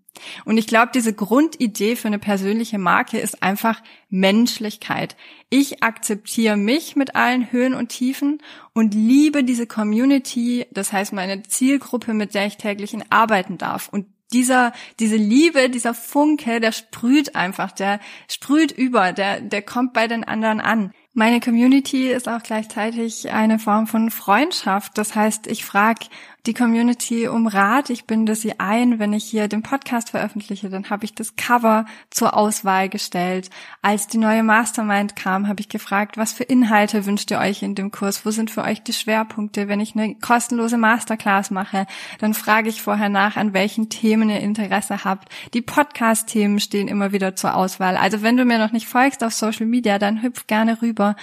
Und 0.46 0.58
ich 0.58 0.68
glaube, 0.68 0.92
diese 0.94 1.14
Grundidee 1.14 1.96
für 1.96 2.08
eine 2.08 2.20
persönliche 2.20 2.78
Marke 2.78 3.20
ist 3.20 3.44
einfach 3.44 3.82
Menschlichkeit. 4.10 5.16
Ich 5.50 5.84
akzeptiere 5.84 6.58
mich 6.58 6.96
mit 6.96 7.16
allen 7.16 7.52
Höhen 7.52 7.74
und 7.74 7.90
Tiefen 7.90 8.42
und 8.74 8.94
liebe 8.94 9.44
diese 9.44 9.68
Community, 9.68 10.66
das 10.72 10.94
heißt 10.94 11.14
meine 11.14 11.44
Zielgruppe, 11.44 12.14
mit 12.14 12.34
der 12.34 12.48
ich 12.48 12.58
täglich 12.58 12.96
arbeiten 13.10 13.58
darf. 13.58 13.90
Und 13.90 14.08
dieser, 14.32 14.74
diese 15.00 15.18
Liebe, 15.18 15.70
dieser 15.70 15.94
Funke, 15.94 16.60
der 16.60 16.72
sprüht 16.72 17.36
einfach, 17.36 17.72
der 17.72 18.00
sprüht 18.30 18.72
über, 18.72 19.14
der, 19.14 19.40
der 19.42 19.62
kommt 19.62 19.94
bei 19.94 20.08
den 20.08 20.24
anderen 20.24 20.62
an. 20.62 20.94
Meine 21.18 21.40
Community 21.40 22.12
ist 22.12 22.28
auch 22.28 22.44
gleichzeitig 22.44 23.32
eine 23.32 23.58
Form 23.58 23.88
von 23.88 24.12
Freundschaft. 24.12 24.98
Das 24.98 25.16
heißt, 25.16 25.48
ich 25.48 25.64
frage 25.64 26.08
die 26.46 26.54
Community 26.54 27.28
um 27.28 27.48
Rat. 27.48 27.90
Ich 27.90 28.06
binde 28.06 28.36
sie 28.36 28.60
ein. 28.60 29.00
Wenn 29.00 29.14
ich 29.14 29.26
hier 29.26 29.48
den 29.48 29.64
Podcast 29.64 30.12
veröffentliche, 30.12 30.70
dann 30.70 30.90
habe 30.90 31.06
ich 31.06 31.16
das 31.16 31.36
Cover 31.36 31.86
zur 32.10 32.38
Auswahl 32.38 32.90
gestellt. 32.90 33.50
Als 33.82 34.08
die 34.08 34.18
neue 34.18 34.44
Mastermind 34.44 35.16
kam, 35.16 35.48
habe 35.48 35.62
ich 35.62 35.70
gefragt, 35.70 36.18
was 36.18 36.34
für 36.34 36.44
Inhalte 36.44 37.06
wünscht 37.06 37.32
ihr 37.32 37.40
euch 37.40 37.64
in 37.64 37.76
dem 37.76 37.92
Kurs? 37.92 38.26
Wo 38.26 38.32
sind 38.32 38.52
für 38.52 38.64
euch 38.64 38.84
die 38.84 38.94
Schwerpunkte? 38.94 39.68
Wenn 39.68 39.80
ich 39.80 39.96
eine 39.96 40.16
kostenlose 40.16 40.78
Masterclass 40.78 41.52
mache, 41.52 41.88
dann 42.20 42.34
frage 42.34 42.70
ich 42.70 42.82
vorher 42.82 43.10
nach, 43.10 43.38
an 43.38 43.54
welchen 43.54 43.90
Themen 43.90 44.30
ihr 44.30 44.40
Interesse 44.40 45.04
habt. 45.04 45.30
Die 45.54 45.62
Podcast-Themen 45.62 46.60
stehen 46.60 46.88
immer 46.88 47.12
wieder 47.12 47.36
zur 47.36 47.56
Auswahl. 47.56 47.98
Also 47.98 48.22
wenn 48.22 48.38
du 48.38 48.46
mir 48.46 48.60
noch 48.60 48.72
nicht 48.72 48.88
folgst 48.88 49.24
auf 49.24 49.34
Social 49.34 49.66
Media, 49.66 50.00
dann 50.00 50.22
hüpf 50.22 50.48
gerne 50.48 50.82
rüber 50.82 51.16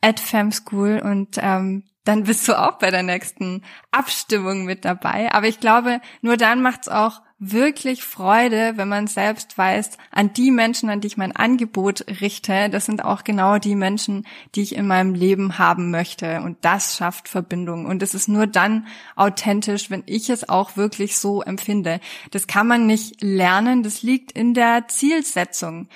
at 0.00 0.20
FemSchool 0.20 1.00
und 1.04 1.36
ähm, 1.38 1.82
dann 2.04 2.24
bist 2.24 2.48
du 2.48 2.58
auch 2.58 2.78
bei 2.78 2.90
der 2.90 3.02
nächsten 3.02 3.62
Abstimmung 3.90 4.64
mit 4.64 4.84
dabei. 4.84 5.32
Aber 5.32 5.46
ich 5.46 5.60
glaube, 5.60 6.00
nur 6.22 6.36
dann 6.36 6.62
macht 6.62 6.82
es 6.82 6.88
auch 6.88 7.20
wirklich 7.40 8.04
Freude, 8.04 8.74
wenn 8.76 8.88
man 8.88 9.06
selbst 9.06 9.56
weiß, 9.56 9.96
an 10.10 10.32
die 10.34 10.50
Menschen, 10.50 10.90
an 10.90 11.00
die 11.00 11.06
ich 11.06 11.16
mein 11.16 11.34
Angebot 11.34 12.04
richte, 12.20 12.68
das 12.68 12.84
sind 12.84 13.02
auch 13.02 13.24
genau 13.24 13.58
die 13.58 13.74
Menschen, 13.74 14.26
die 14.54 14.60
ich 14.60 14.76
in 14.76 14.86
meinem 14.86 15.14
Leben 15.14 15.58
haben 15.58 15.90
möchte. 15.90 16.42
Und 16.42 16.58
das 16.60 16.96
schafft 16.98 17.28
Verbindung. 17.28 17.86
Und 17.86 18.02
es 18.02 18.14
ist 18.14 18.28
nur 18.28 18.46
dann 18.46 18.86
authentisch, 19.16 19.90
wenn 19.90 20.02
ich 20.04 20.28
es 20.28 20.50
auch 20.50 20.76
wirklich 20.76 21.16
so 21.16 21.40
empfinde. 21.40 22.00
Das 22.30 22.46
kann 22.46 22.66
man 22.66 22.86
nicht 22.86 23.22
lernen, 23.22 23.82
das 23.82 24.02
liegt 24.02 24.32
in 24.32 24.52
der 24.52 24.86
Zielsetzung 24.88 25.88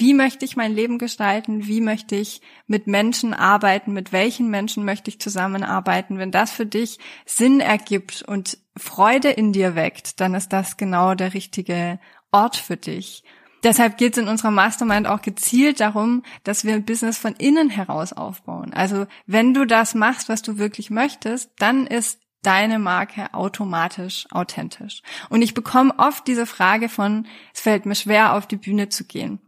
wie 0.00 0.14
möchte 0.14 0.44
ich 0.44 0.56
mein 0.56 0.74
Leben 0.74 0.98
gestalten, 0.98 1.66
wie 1.66 1.80
möchte 1.80 2.14
ich 2.14 2.40
mit 2.68 2.86
Menschen 2.86 3.34
arbeiten, 3.34 3.92
mit 3.92 4.12
welchen 4.12 4.48
Menschen 4.48 4.84
möchte 4.84 5.10
ich 5.10 5.20
zusammenarbeiten. 5.20 6.18
Wenn 6.18 6.30
das 6.30 6.52
für 6.52 6.66
dich 6.66 6.98
Sinn 7.26 7.58
ergibt 7.60 8.22
und 8.22 8.58
Freude 8.76 9.30
in 9.30 9.52
dir 9.52 9.74
weckt, 9.74 10.20
dann 10.20 10.34
ist 10.34 10.52
das 10.52 10.76
genau 10.76 11.14
der 11.14 11.34
richtige 11.34 11.98
Ort 12.30 12.56
für 12.56 12.76
dich. 12.76 13.24
Deshalb 13.64 13.98
geht 13.98 14.12
es 14.12 14.22
in 14.22 14.28
unserer 14.28 14.52
Mastermind 14.52 15.08
auch 15.08 15.20
gezielt 15.20 15.80
darum, 15.80 16.22
dass 16.44 16.64
wir 16.64 16.74
ein 16.74 16.84
Business 16.84 17.18
von 17.18 17.34
innen 17.34 17.68
heraus 17.68 18.12
aufbauen. 18.12 18.72
Also 18.72 19.06
wenn 19.26 19.52
du 19.52 19.64
das 19.64 19.96
machst, 19.96 20.28
was 20.28 20.42
du 20.42 20.58
wirklich 20.58 20.90
möchtest, 20.90 21.50
dann 21.58 21.88
ist 21.88 22.20
deine 22.42 22.78
Marke 22.78 23.34
automatisch 23.34 24.28
authentisch. 24.30 25.02
Und 25.28 25.42
ich 25.42 25.54
bekomme 25.54 25.92
oft 25.98 26.28
diese 26.28 26.46
Frage 26.46 26.88
von, 26.88 27.26
es 27.52 27.62
fällt 27.62 27.84
mir 27.84 27.96
schwer, 27.96 28.34
auf 28.34 28.46
die 28.46 28.56
Bühne 28.56 28.90
zu 28.90 29.04
gehen 29.04 29.40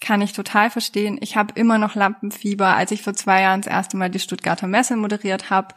kann 0.00 0.20
ich 0.20 0.32
total 0.32 0.70
verstehen. 0.70 1.18
Ich 1.20 1.36
habe 1.36 1.54
immer 1.54 1.78
noch 1.78 1.94
Lampenfieber, 1.94 2.76
als 2.76 2.90
ich 2.90 3.02
vor 3.02 3.14
zwei 3.14 3.42
Jahren 3.42 3.62
das 3.62 3.72
erste 3.72 3.96
Mal 3.96 4.10
die 4.10 4.18
Stuttgarter 4.18 4.66
Messe 4.66 4.96
moderiert 4.96 5.50
habe. 5.50 5.74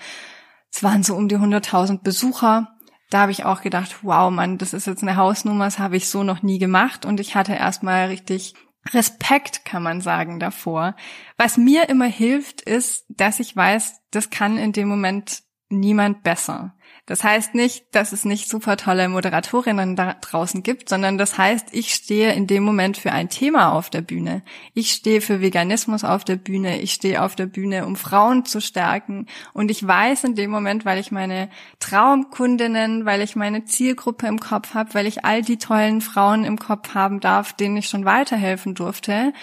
Es 0.71 0.83
waren 0.83 1.03
so 1.03 1.15
um 1.15 1.27
die 1.27 1.38
100.000 1.38 2.01
Besucher. 2.03 2.75
Da 3.09 3.21
habe 3.21 3.31
ich 3.31 3.45
auch 3.45 3.61
gedacht, 3.61 4.03
wow, 4.03 4.29
Mann, 4.29 4.57
das 4.57 4.73
ist 4.73 4.88
jetzt 4.88 5.01
eine 5.01 5.15
Hausnummer, 5.15 5.65
das 5.65 5.79
habe 5.79 5.97
ich 5.97 6.09
so 6.09 6.23
noch 6.23 6.43
nie 6.43 6.59
gemacht. 6.59 7.05
Und 7.05 7.19
ich 7.19 7.35
hatte 7.35 7.53
erstmal 7.53 8.07
richtig 8.07 8.53
Respekt, 8.93 9.65
kann 9.65 9.83
man 9.83 10.01
sagen, 10.01 10.39
davor. 10.39 10.95
Was 11.38 11.57
mir 11.57 11.89
immer 11.89 12.05
hilft, 12.05 12.61
ist, 12.61 13.05
dass 13.09 13.39
ich 13.39 13.55
weiß, 13.55 14.01
das 14.11 14.29
kann 14.29 14.57
in 14.57 14.73
dem 14.73 14.88
Moment 14.88 15.41
niemand 15.69 16.23
besser. 16.23 16.75
Das 17.09 17.23
heißt 17.23 17.55
nicht, 17.55 17.85
dass 17.89 18.11
es 18.11 18.23
nicht 18.23 18.47
super 18.47 18.77
tolle 18.77 19.09
Moderatorinnen 19.09 19.95
da 19.95 20.13
draußen 20.13 20.61
gibt, 20.61 20.89
sondern 20.89 21.17
das 21.17 21.39
heißt, 21.39 21.69
ich 21.71 21.95
stehe 21.95 22.33
in 22.33 22.45
dem 22.45 22.61
Moment 22.61 22.97
für 22.97 23.11
ein 23.11 23.29
Thema 23.29 23.73
auf 23.73 23.89
der 23.89 24.01
Bühne. 24.01 24.43
Ich 24.75 24.91
stehe 24.91 25.19
für 25.19 25.41
Veganismus 25.41 26.03
auf 26.03 26.23
der 26.23 26.35
Bühne. 26.35 26.79
Ich 26.79 26.93
stehe 26.93 27.23
auf 27.23 27.35
der 27.35 27.47
Bühne, 27.47 27.87
um 27.87 27.95
Frauen 27.95 28.45
zu 28.45 28.61
stärken. 28.61 29.25
Und 29.53 29.71
ich 29.71 29.87
weiß 29.87 30.23
in 30.23 30.35
dem 30.35 30.51
Moment, 30.51 30.85
weil 30.85 30.99
ich 30.99 31.09
meine 31.09 31.49
Traumkundinnen, 31.79 33.07
weil 33.07 33.23
ich 33.23 33.35
meine 33.35 33.65
Zielgruppe 33.65 34.27
im 34.27 34.39
Kopf 34.39 34.75
habe, 34.75 34.93
weil 34.93 35.07
ich 35.07 35.25
all 35.25 35.41
die 35.41 35.57
tollen 35.57 36.01
Frauen 36.01 36.43
im 36.43 36.59
Kopf 36.59 36.93
haben 36.93 37.21
darf, 37.21 37.53
denen 37.53 37.77
ich 37.77 37.89
schon 37.89 38.05
weiterhelfen 38.05 38.75
durfte, 38.75 39.33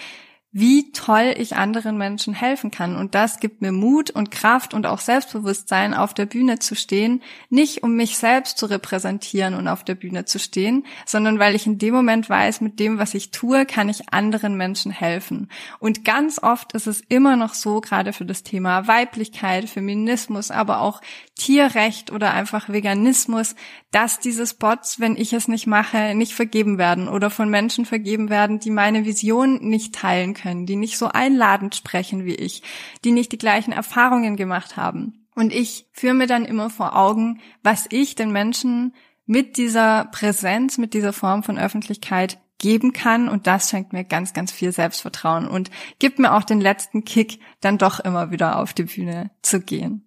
wie 0.59 0.91
toll 0.91 1.35
ich 1.37 1.55
anderen 1.55 1.99
Menschen 1.99 2.33
helfen 2.33 2.71
kann. 2.71 2.95
Und 2.95 3.13
das 3.13 3.39
gibt 3.39 3.61
mir 3.61 3.71
Mut 3.71 4.09
und 4.09 4.31
Kraft 4.31 4.73
und 4.73 4.87
auch 4.87 4.97
Selbstbewusstsein, 4.97 5.93
auf 5.93 6.15
der 6.15 6.25
Bühne 6.25 6.57
zu 6.57 6.73
stehen, 6.73 7.21
nicht 7.51 7.83
um 7.83 7.95
mich 7.95 8.17
selbst 8.17 8.57
zu 8.57 8.65
repräsentieren 8.65 9.53
und 9.53 9.67
auf 9.67 9.83
der 9.83 9.93
Bühne 9.93 10.25
zu 10.25 10.39
stehen, 10.39 10.83
sondern 11.05 11.37
weil 11.37 11.53
ich 11.53 11.67
in 11.67 11.77
dem 11.77 11.93
Moment 11.93 12.27
weiß, 12.27 12.61
mit 12.61 12.79
dem, 12.79 12.97
was 12.97 13.13
ich 13.13 13.29
tue, 13.29 13.67
kann 13.67 13.87
ich 13.87 14.11
anderen 14.11 14.57
Menschen 14.57 14.91
helfen. 14.91 15.47
Und 15.77 16.03
ganz 16.03 16.41
oft 16.41 16.73
ist 16.73 16.87
es 16.87 17.01
immer 17.07 17.35
noch 17.35 17.53
so, 17.53 17.79
gerade 17.79 18.11
für 18.11 18.25
das 18.25 18.41
Thema 18.41 18.87
Weiblichkeit, 18.87 19.69
Feminismus, 19.69 20.49
aber 20.49 20.81
auch 20.81 21.01
Tierrecht 21.37 22.11
oder 22.11 22.33
einfach 22.33 22.69
Veganismus, 22.69 23.55
dass 23.91 24.19
diese 24.19 24.45
Spots, 24.45 24.99
wenn 24.99 25.15
ich 25.15 25.33
es 25.33 25.47
nicht 25.47 25.67
mache, 25.67 26.15
nicht 26.15 26.33
vergeben 26.33 26.77
werden 26.77 27.07
oder 27.07 27.29
von 27.29 27.49
Menschen 27.49 27.85
vergeben 27.85 28.29
werden, 28.29 28.59
die 28.59 28.71
meine 28.71 29.05
Vision 29.05 29.59
nicht 29.61 29.95
teilen 29.95 30.33
können, 30.33 30.65
die 30.65 30.75
nicht 30.75 30.97
so 30.97 31.07
einladend 31.07 31.75
sprechen 31.75 32.25
wie 32.25 32.35
ich, 32.35 32.63
die 33.05 33.11
nicht 33.11 33.31
die 33.31 33.37
gleichen 33.37 33.71
Erfahrungen 33.71 34.35
gemacht 34.35 34.77
haben. 34.77 35.27
Und 35.35 35.53
ich 35.53 35.85
führe 35.93 36.15
mir 36.15 36.27
dann 36.27 36.45
immer 36.45 36.69
vor 36.69 36.95
Augen, 36.95 37.39
was 37.61 37.85
ich 37.91 38.15
den 38.15 38.31
Menschen 38.31 38.95
mit 39.25 39.57
dieser 39.57 40.05
Präsenz, 40.05 40.77
mit 40.77 40.93
dieser 40.93 41.13
Form 41.13 41.43
von 41.43 41.59
Öffentlichkeit 41.59 42.39
geben 42.57 42.93
kann 42.93 43.29
und 43.29 43.45
das 43.45 43.69
schenkt 43.69 43.93
mir 43.93 44.03
ganz, 44.03 44.33
ganz 44.33 44.51
viel 44.51 44.71
Selbstvertrauen 44.71 45.47
und 45.47 45.69
gibt 45.99 46.17
mir 46.17 46.33
auch 46.33 46.43
den 46.43 46.59
letzten 46.59 47.05
Kick, 47.05 47.39
dann 47.61 47.77
doch 47.77 47.99
immer 47.99 48.31
wieder 48.31 48.59
auf 48.59 48.73
die 48.73 48.83
Bühne 48.83 49.29
zu 49.41 49.61
gehen. 49.61 50.06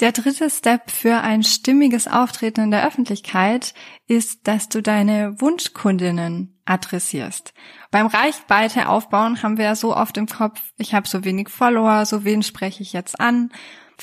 Der 0.00 0.12
dritte 0.12 0.48
Step 0.50 0.90
für 0.90 1.20
ein 1.20 1.42
stimmiges 1.42 2.08
Auftreten 2.08 2.62
in 2.62 2.70
der 2.70 2.86
Öffentlichkeit 2.86 3.74
ist, 4.08 4.48
dass 4.48 4.68
du 4.68 4.82
deine 4.82 5.40
Wunschkundinnen 5.40 6.60
adressierst. 6.64 7.52
Beim 7.90 8.06
Reichweite 8.06 8.88
aufbauen 8.88 9.42
haben 9.42 9.58
wir 9.58 9.66
ja 9.66 9.74
so 9.74 9.94
oft 9.96 10.16
im 10.16 10.26
Kopf, 10.26 10.60
ich 10.78 10.94
habe 10.94 11.06
so 11.06 11.24
wenig 11.24 11.50
Follower, 11.50 12.06
so 12.06 12.24
wen 12.24 12.42
spreche 12.42 12.82
ich 12.82 12.92
jetzt 12.92 13.20
an 13.20 13.52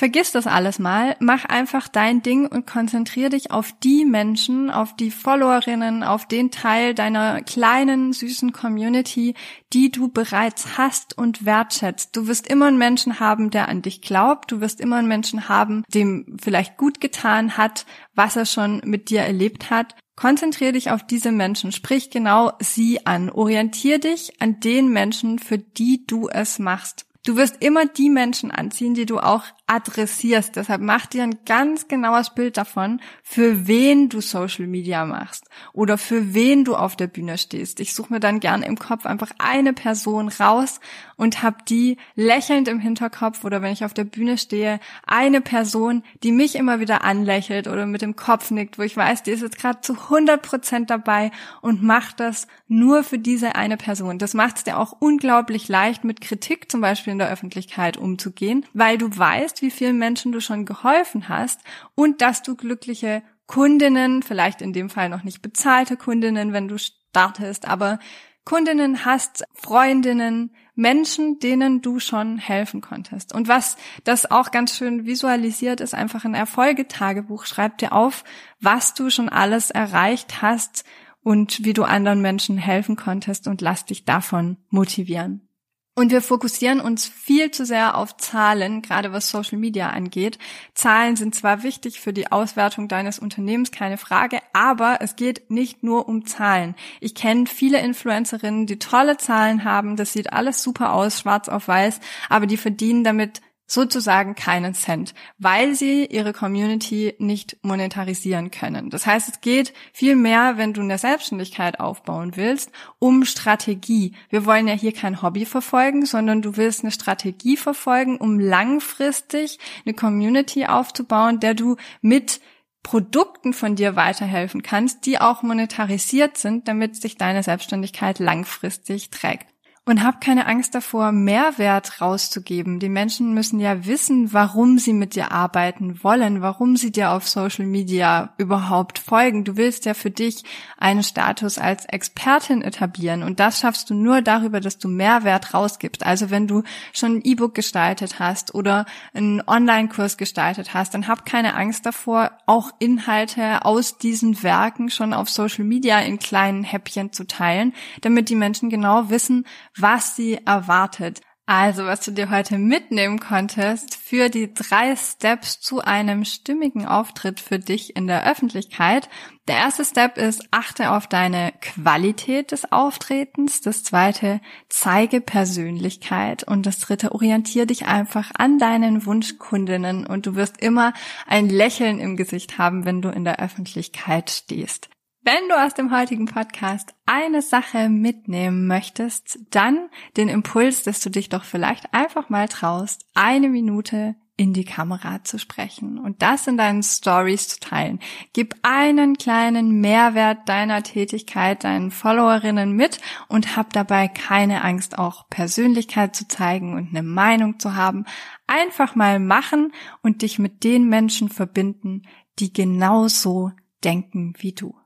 Vergiss 0.00 0.32
das 0.32 0.46
alles 0.46 0.78
mal, 0.78 1.14
mach 1.20 1.44
einfach 1.44 1.86
dein 1.86 2.22
Ding 2.22 2.46
und 2.46 2.66
konzentriere 2.66 3.28
dich 3.28 3.50
auf 3.50 3.74
die 3.82 4.06
Menschen, 4.06 4.70
auf 4.70 4.96
die 4.96 5.10
Followerinnen, 5.10 6.04
auf 6.04 6.26
den 6.26 6.50
Teil 6.50 6.94
deiner 6.94 7.42
kleinen, 7.42 8.14
süßen 8.14 8.54
Community, 8.54 9.34
die 9.74 9.90
du 9.90 10.08
bereits 10.08 10.78
hast 10.78 11.18
und 11.18 11.44
wertschätzt. 11.44 12.16
Du 12.16 12.26
wirst 12.28 12.46
immer 12.46 12.68
einen 12.68 12.78
Menschen 12.78 13.20
haben, 13.20 13.50
der 13.50 13.68
an 13.68 13.82
dich 13.82 14.00
glaubt, 14.00 14.50
du 14.50 14.62
wirst 14.62 14.80
immer 14.80 14.96
einen 14.96 15.08
Menschen 15.08 15.50
haben, 15.50 15.84
dem 15.92 16.38
vielleicht 16.42 16.78
gut 16.78 17.02
getan 17.02 17.58
hat, 17.58 17.84
was 18.14 18.36
er 18.36 18.46
schon 18.46 18.80
mit 18.86 19.10
dir 19.10 19.20
erlebt 19.20 19.68
hat. 19.68 19.96
Konzentriere 20.16 20.72
dich 20.72 20.90
auf 20.90 21.06
diese 21.06 21.30
Menschen, 21.30 21.72
sprich 21.72 22.08
genau 22.08 22.52
sie 22.58 23.04
an, 23.04 23.28
orientier 23.28 23.98
dich 23.98 24.40
an 24.40 24.60
den 24.60 24.88
Menschen, 24.88 25.38
für 25.38 25.58
die 25.58 26.06
du 26.06 26.30
es 26.30 26.58
machst. 26.58 27.04
Du 27.22 27.36
wirst 27.36 27.62
immer 27.62 27.84
die 27.84 28.08
Menschen 28.08 28.50
anziehen, 28.50 28.94
die 28.94 29.04
du 29.04 29.18
auch 29.18 29.44
adressierst. 29.66 30.56
Deshalb 30.56 30.80
mach 30.80 31.04
dir 31.04 31.22
ein 31.22 31.44
ganz 31.44 31.86
genaues 31.86 32.34
Bild 32.34 32.56
davon, 32.56 33.00
für 33.22 33.68
wen 33.68 34.08
du 34.08 34.22
Social 34.22 34.66
Media 34.66 35.04
machst 35.04 35.44
oder 35.74 35.98
für 35.98 36.32
wen 36.32 36.64
du 36.64 36.74
auf 36.74 36.96
der 36.96 37.08
Bühne 37.08 37.36
stehst. 37.36 37.78
Ich 37.78 37.92
suche 37.92 38.14
mir 38.14 38.20
dann 38.20 38.40
gern 38.40 38.62
im 38.62 38.78
Kopf 38.78 39.04
einfach 39.04 39.30
eine 39.38 39.74
Person 39.74 40.28
raus 40.28 40.80
und 41.16 41.42
hab 41.42 41.66
die 41.66 41.98
lächelnd 42.14 42.68
im 42.68 42.80
Hinterkopf 42.80 43.44
oder 43.44 43.60
wenn 43.60 43.72
ich 43.72 43.84
auf 43.84 43.92
der 43.92 44.04
Bühne 44.04 44.38
stehe, 44.38 44.80
eine 45.06 45.42
Person, 45.42 46.02
die 46.22 46.32
mich 46.32 46.56
immer 46.56 46.80
wieder 46.80 47.04
anlächelt 47.04 47.68
oder 47.68 47.84
mit 47.84 48.00
dem 48.00 48.16
Kopf 48.16 48.50
nickt, 48.50 48.78
wo 48.78 48.82
ich 48.82 48.96
weiß, 48.96 49.22
die 49.24 49.32
ist 49.32 49.42
jetzt 49.42 49.58
gerade 49.58 49.82
zu 49.82 49.92
100 49.92 50.40
Prozent 50.40 50.88
dabei 50.88 51.30
und 51.60 51.82
macht 51.82 52.18
das 52.18 52.48
nur 52.66 53.04
für 53.04 53.18
diese 53.18 53.54
eine 53.54 53.76
Person. 53.76 54.18
Das 54.18 54.32
macht 54.32 54.56
es 54.56 54.64
dir 54.64 54.78
auch 54.78 54.96
unglaublich 54.98 55.68
leicht, 55.68 56.02
mit 56.02 56.22
Kritik 56.22 56.70
zum 56.70 56.80
Beispiel 56.80 57.09
in 57.10 57.18
der 57.18 57.30
Öffentlichkeit 57.30 57.96
umzugehen, 57.96 58.64
weil 58.72 58.96
du 58.96 59.14
weißt, 59.14 59.60
wie 59.62 59.70
vielen 59.70 59.98
Menschen 59.98 60.32
du 60.32 60.40
schon 60.40 60.64
geholfen 60.64 61.28
hast 61.28 61.60
und 61.94 62.22
dass 62.22 62.42
du 62.42 62.56
glückliche 62.56 63.22
Kundinnen, 63.46 64.22
vielleicht 64.22 64.62
in 64.62 64.72
dem 64.72 64.88
Fall 64.88 65.08
noch 65.08 65.24
nicht 65.24 65.42
bezahlte 65.42 65.96
Kundinnen, 65.96 66.52
wenn 66.52 66.68
du 66.68 66.78
startest, 66.78 67.66
aber 67.66 67.98
Kundinnen 68.44 69.04
hast, 69.04 69.44
Freundinnen, 69.52 70.50
Menschen, 70.74 71.38
denen 71.40 71.82
du 71.82 72.00
schon 72.00 72.38
helfen 72.38 72.80
konntest. 72.80 73.34
Und 73.34 73.48
was 73.48 73.76
das 74.04 74.30
auch 74.30 74.50
ganz 74.50 74.76
schön 74.76 75.04
visualisiert, 75.04 75.80
ist 75.80 75.94
einfach 75.94 76.24
ein 76.24 76.34
Erfolgetagebuch. 76.34 77.44
Schreib 77.44 77.78
dir 77.78 77.92
auf, 77.92 78.24
was 78.60 78.94
du 78.94 79.10
schon 79.10 79.28
alles 79.28 79.70
erreicht 79.70 80.40
hast 80.40 80.84
und 81.22 81.64
wie 81.64 81.74
du 81.74 81.84
anderen 81.84 82.22
Menschen 82.22 82.56
helfen 82.56 82.96
konntest 82.96 83.46
und 83.46 83.60
lass 83.60 83.84
dich 83.84 84.04
davon 84.04 84.56
motivieren. 84.70 85.49
Und 85.96 86.12
wir 86.12 86.22
fokussieren 86.22 86.80
uns 86.80 87.06
viel 87.06 87.50
zu 87.50 87.66
sehr 87.66 87.96
auf 87.96 88.16
Zahlen, 88.16 88.80
gerade 88.80 89.12
was 89.12 89.28
Social 89.28 89.58
Media 89.58 89.90
angeht. 89.90 90.38
Zahlen 90.72 91.16
sind 91.16 91.34
zwar 91.34 91.62
wichtig 91.62 92.00
für 92.00 92.12
die 92.12 92.30
Auswertung 92.30 92.86
deines 92.86 93.18
Unternehmens, 93.18 93.72
keine 93.72 93.98
Frage, 93.98 94.38
aber 94.52 94.98
es 95.00 95.16
geht 95.16 95.50
nicht 95.50 95.82
nur 95.82 96.08
um 96.08 96.26
Zahlen. 96.26 96.76
Ich 97.00 97.14
kenne 97.14 97.46
viele 97.46 97.80
Influencerinnen, 97.80 98.66
die 98.66 98.78
tolle 98.78 99.16
Zahlen 99.16 99.64
haben, 99.64 99.96
das 99.96 100.12
sieht 100.12 100.32
alles 100.32 100.62
super 100.62 100.92
aus, 100.92 101.20
schwarz 101.20 101.48
auf 101.48 101.66
weiß, 101.66 102.00
aber 102.28 102.46
die 102.46 102.56
verdienen 102.56 103.02
damit 103.02 103.42
sozusagen 103.70 104.34
keinen 104.34 104.74
Cent, 104.74 105.14
weil 105.38 105.76
sie 105.76 106.04
ihre 106.04 106.32
Community 106.32 107.14
nicht 107.18 107.56
monetarisieren 107.62 108.50
können. 108.50 108.90
Das 108.90 109.06
heißt, 109.06 109.28
es 109.28 109.40
geht 109.40 109.72
viel 109.92 110.16
mehr, 110.16 110.56
wenn 110.56 110.72
du 110.72 110.80
eine 110.80 110.98
Selbstständigkeit 110.98 111.78
aufbauen 111.78 112.32
willst, 112.34 112.72
um 112.98 113.24
Strategie. 113.24 114.16
Wir 114.28 114.44
wollen 114.44 114.66
ja 114.66 114.74
hier 114.74 114.92
kein 114.92 115.22
Hobby 115.22 115.46
verfolgen, 115.46 116.04
sondern 116.04 116.42
du 116.42 116.56
willst 116.56 116.82
eine 116.82 116.90
Strategie 116.90 117.56
verfolgen, 117.56 118.16
um 118.16 118.40
langfristig 118.40 119.60
eine 119.86 119.94
Community 119.94 120.66
aufzubauen, 120.66 121.38
der 121.38 121.54
du 121.54 121.76
mit 122.00 122.40
Produkten 122.82 123.52
von 123.52 123.76
dir 123.76 123.94
weiterhelfen 123.94 124.62
kannst, 124.62 125.06
die 125.06 125.20
auch 125.20 125.42
monetarisiert 125.42 126.38
sind, 126.38 126.66
damit 126.66 126.96
sich 126.96 127.16
deine 127.18 127.44
Selbstständigkeit 127.44 128.18
langfristig 128.18 129.10
trägt. 129.10 129.46
Und 129.86 130.04
hab 130.04 130.20
keine 130.20 130.46
Angst 130.46 130.74
davor, 130.74 131.10
Mehrwert 131.10 132.02
rauszugeben. 132.02 132.80
Die 132.80 132.90
Menschen 132.90 133.32
müssen 133.32 133.58
ja 133.58 133.86
wissen, 133.86 134.32
warum 134.32 134.78
sie 134.78 134.92
mit 134.92 135.14
dir 135.14 135.32
arbeiten 135.32 136.04
wollen, 136.04 136.42
warum 136.42 136.76
sie 136.76 136.92
dir 136.92 137.10
auf 137.10 137.26
Social 137.26 137.64
Media 137.64 138.34
überhaupt 138.36 138.98
folgen. 138.98 139.42
Du 139.42 139.56
willst 139.56 139.86
ja 139.86 139.94
für 139.94 140.10
dich 140.10 140.44
einen 140.76 141.02
Status 141.02 141.56
als 141.56 141.86
Expertin 141.86 142.60
etablieren. 142.60 143.22
Und 143.22 143.40
das 143.40 143.58
schaffst 143.58 143.88
du 143.88 143.94
nur 143.94 144.20
darüber, 144.20 144.60
dass 144.60 144.76
du 144.76 144.86
Mehrwert 144.86 145.54
rausgibst. 145.54 146.04
Also 146.04 146.28
wenn 146.28 146.46
du 146.46 146.62
schon 146.92 147.16
ein 147.16 147.22
E-Book 147.24 147.54
gestaltet 147.54 148.20
hast 148.20 148.54
oder 148.54 148.84
einen 149.14 149.42
Online-Kurs 149.44 150.18
gestaltet 150.18 150.74
hast, 150.74 150.92
dann 150.92 151.08
hab 151.08 151.24
keine 151.24 151.54
Angst 151.54 151.86
davor, 151.86 152.32
auch 152.46 152.70
Inhalte 152.80 153.64
aus 153.64 153.96
diesen 153.96 154.42
Werken 154.42 154.90
schon 154.90 155.14
auf 155.14 155.30
Social 155.30 155.64
Media 155.64 156.00
in 156.00 156.18
kleinen 156.18 156.64
Häppchen 156.64 157.12
zu 157.12 157.26
teilen, 157.26 157.72
damit 158.02 158.28
die 158.28 158.36
Menschen 158.36 158.68
genau 158.68 159.08
wissen, 159.08 159.46
was 159.80 160.16
sie 160.16 160.38
erwartet. 160.44 161.20
Also, 161.52 161.84
was 161.84 162.00
du 162.02 162.12
dir 162.12 162.30
heute 162.30 162.58
mitnehmen 162.58 163.18
konntest 163.18 163.96
für 163.96 164.28
die 164.28 164.54
drei 164.54 164.94
Steps 164.94 165.60
zu 165.60 165.80
einem 165.80 166.24
stimmigen 166.24 166.86
Auftritt 166.86 167.40
für 167.40 167.58
dich 167.58 167.96
in 167.96 168.06
der 168.06 168.24
Öffentlichkeit. 168.24 169.08
Der 169.48 169.56
erste 169.56 169.84
Step 169.84 170.16
ist, 170.16 170.44
achte 170.52 170.92
auf 170.92 171.08
deine 171.08 171.52
Qualität 171.60 172.52
des 172.52 172.70
Auftretens. 172.70 173.62
Das 173.62 173.82
zweite, 173.82 174.40
zeige 174.68 175.20
Persönlichkeit. 175.20 176.44
Und 176.44 176.66
das 176.66 176.78
dritte, 176.78 177.10
orientiere 177.10 177.66
dich 177.66 177.86
einfach 177.86 178.30
an 178.38 178.60
deinen 178.60 179.04
Wunschkundinnen 179.04 180.06
und 180.06 180.26
du 180.26 180.36
wirst 180.36 180.62
immer 180.62 180.92
ein 181.26 181.48
Lächeln 181.48 181.98
im 181.98 182.16
Gesicht 182.16 182.58
haben, 182.58 182.84
wenn 182.84 183.02
du 183.02 183.08
in 183.08 183.24
der 183.24 183.40
Öffentlichkeit 183.40 184.30
stehst. 184.30 184.88
Wenn 185.22 185.50
du 185.50 185.54
aus 185.54 185.74
dem 185.74 185.94
heutigen 185.94 186.24
Podcast 186.24 186.94
eine 187.04 187.42
Sache 187.42 187.90
mitnehmen 187.90 188.66
möchtest, 188.66 189.38
dann 189.50 189.90
den 190.16 190.30
Impuls, 190.30 190.82
dass 190.82 191.00
du 191.00 191.10
dich 191.10 191.28
doch 191.28 191.44
vielleicht 191.44 191.92
einfach 191.92 192.30
mal 192.30 192.48
traust, 192.48 193.04
eine 193.12 193.50
Minute 193.50 194.16
in 194.38 194.54
die 194.54 194.64
Kamera 194.64 195.22
zu 195.22 195.38
sprechen 195.38 195.98
und 195.98 196.22
das 196.22 196.46
in 196.46 196.56
deinen 196.56 196.82
Stories 196.82 197.48
zu 197.48 197.60
teilen. 197.60 198.00
Gib 198.32 198.54
einen 198.62 199.18
kleinen 199.18 199.82
Mehrwert 199.82 200.48
deiner 200.48 200.82
Tätigkeit 200.82 201.64
deinen 201.64 201.90
Followerinnen 201.90 202.72
mit 202.72 202.98
und 203.28 203.58
hab 203.58 203.74
dabei 203.74 204.08
keine 204.08 204.64
Angst, 204.64 204.98
auch 204.98 205.28
Persönlichkeit 205.28 206.16
zu 206.16 206.28
zeigen 206.28 206.72
und 206.72 206.88
eine 206.88 207.02
Meinung 207.02 207.58
zu 207.58 207.76
haben. 207.76 208.06
Einfach 208.46 208.94
mal 208.94 209.20
machen 209.20 209.74
und 210.00 210.22
dich 210.22 210.38
mit 210.38 210.64
den 210.64 210.88
Menschen 210.88 211.28
verbinden, 211.28 212.04
die 212.38 212.54
genauso 212.54 213.52
denken 213.84 214.32
wie 214.38 214.54
du 214.54 214.79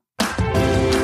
Bye. 0.55 1.04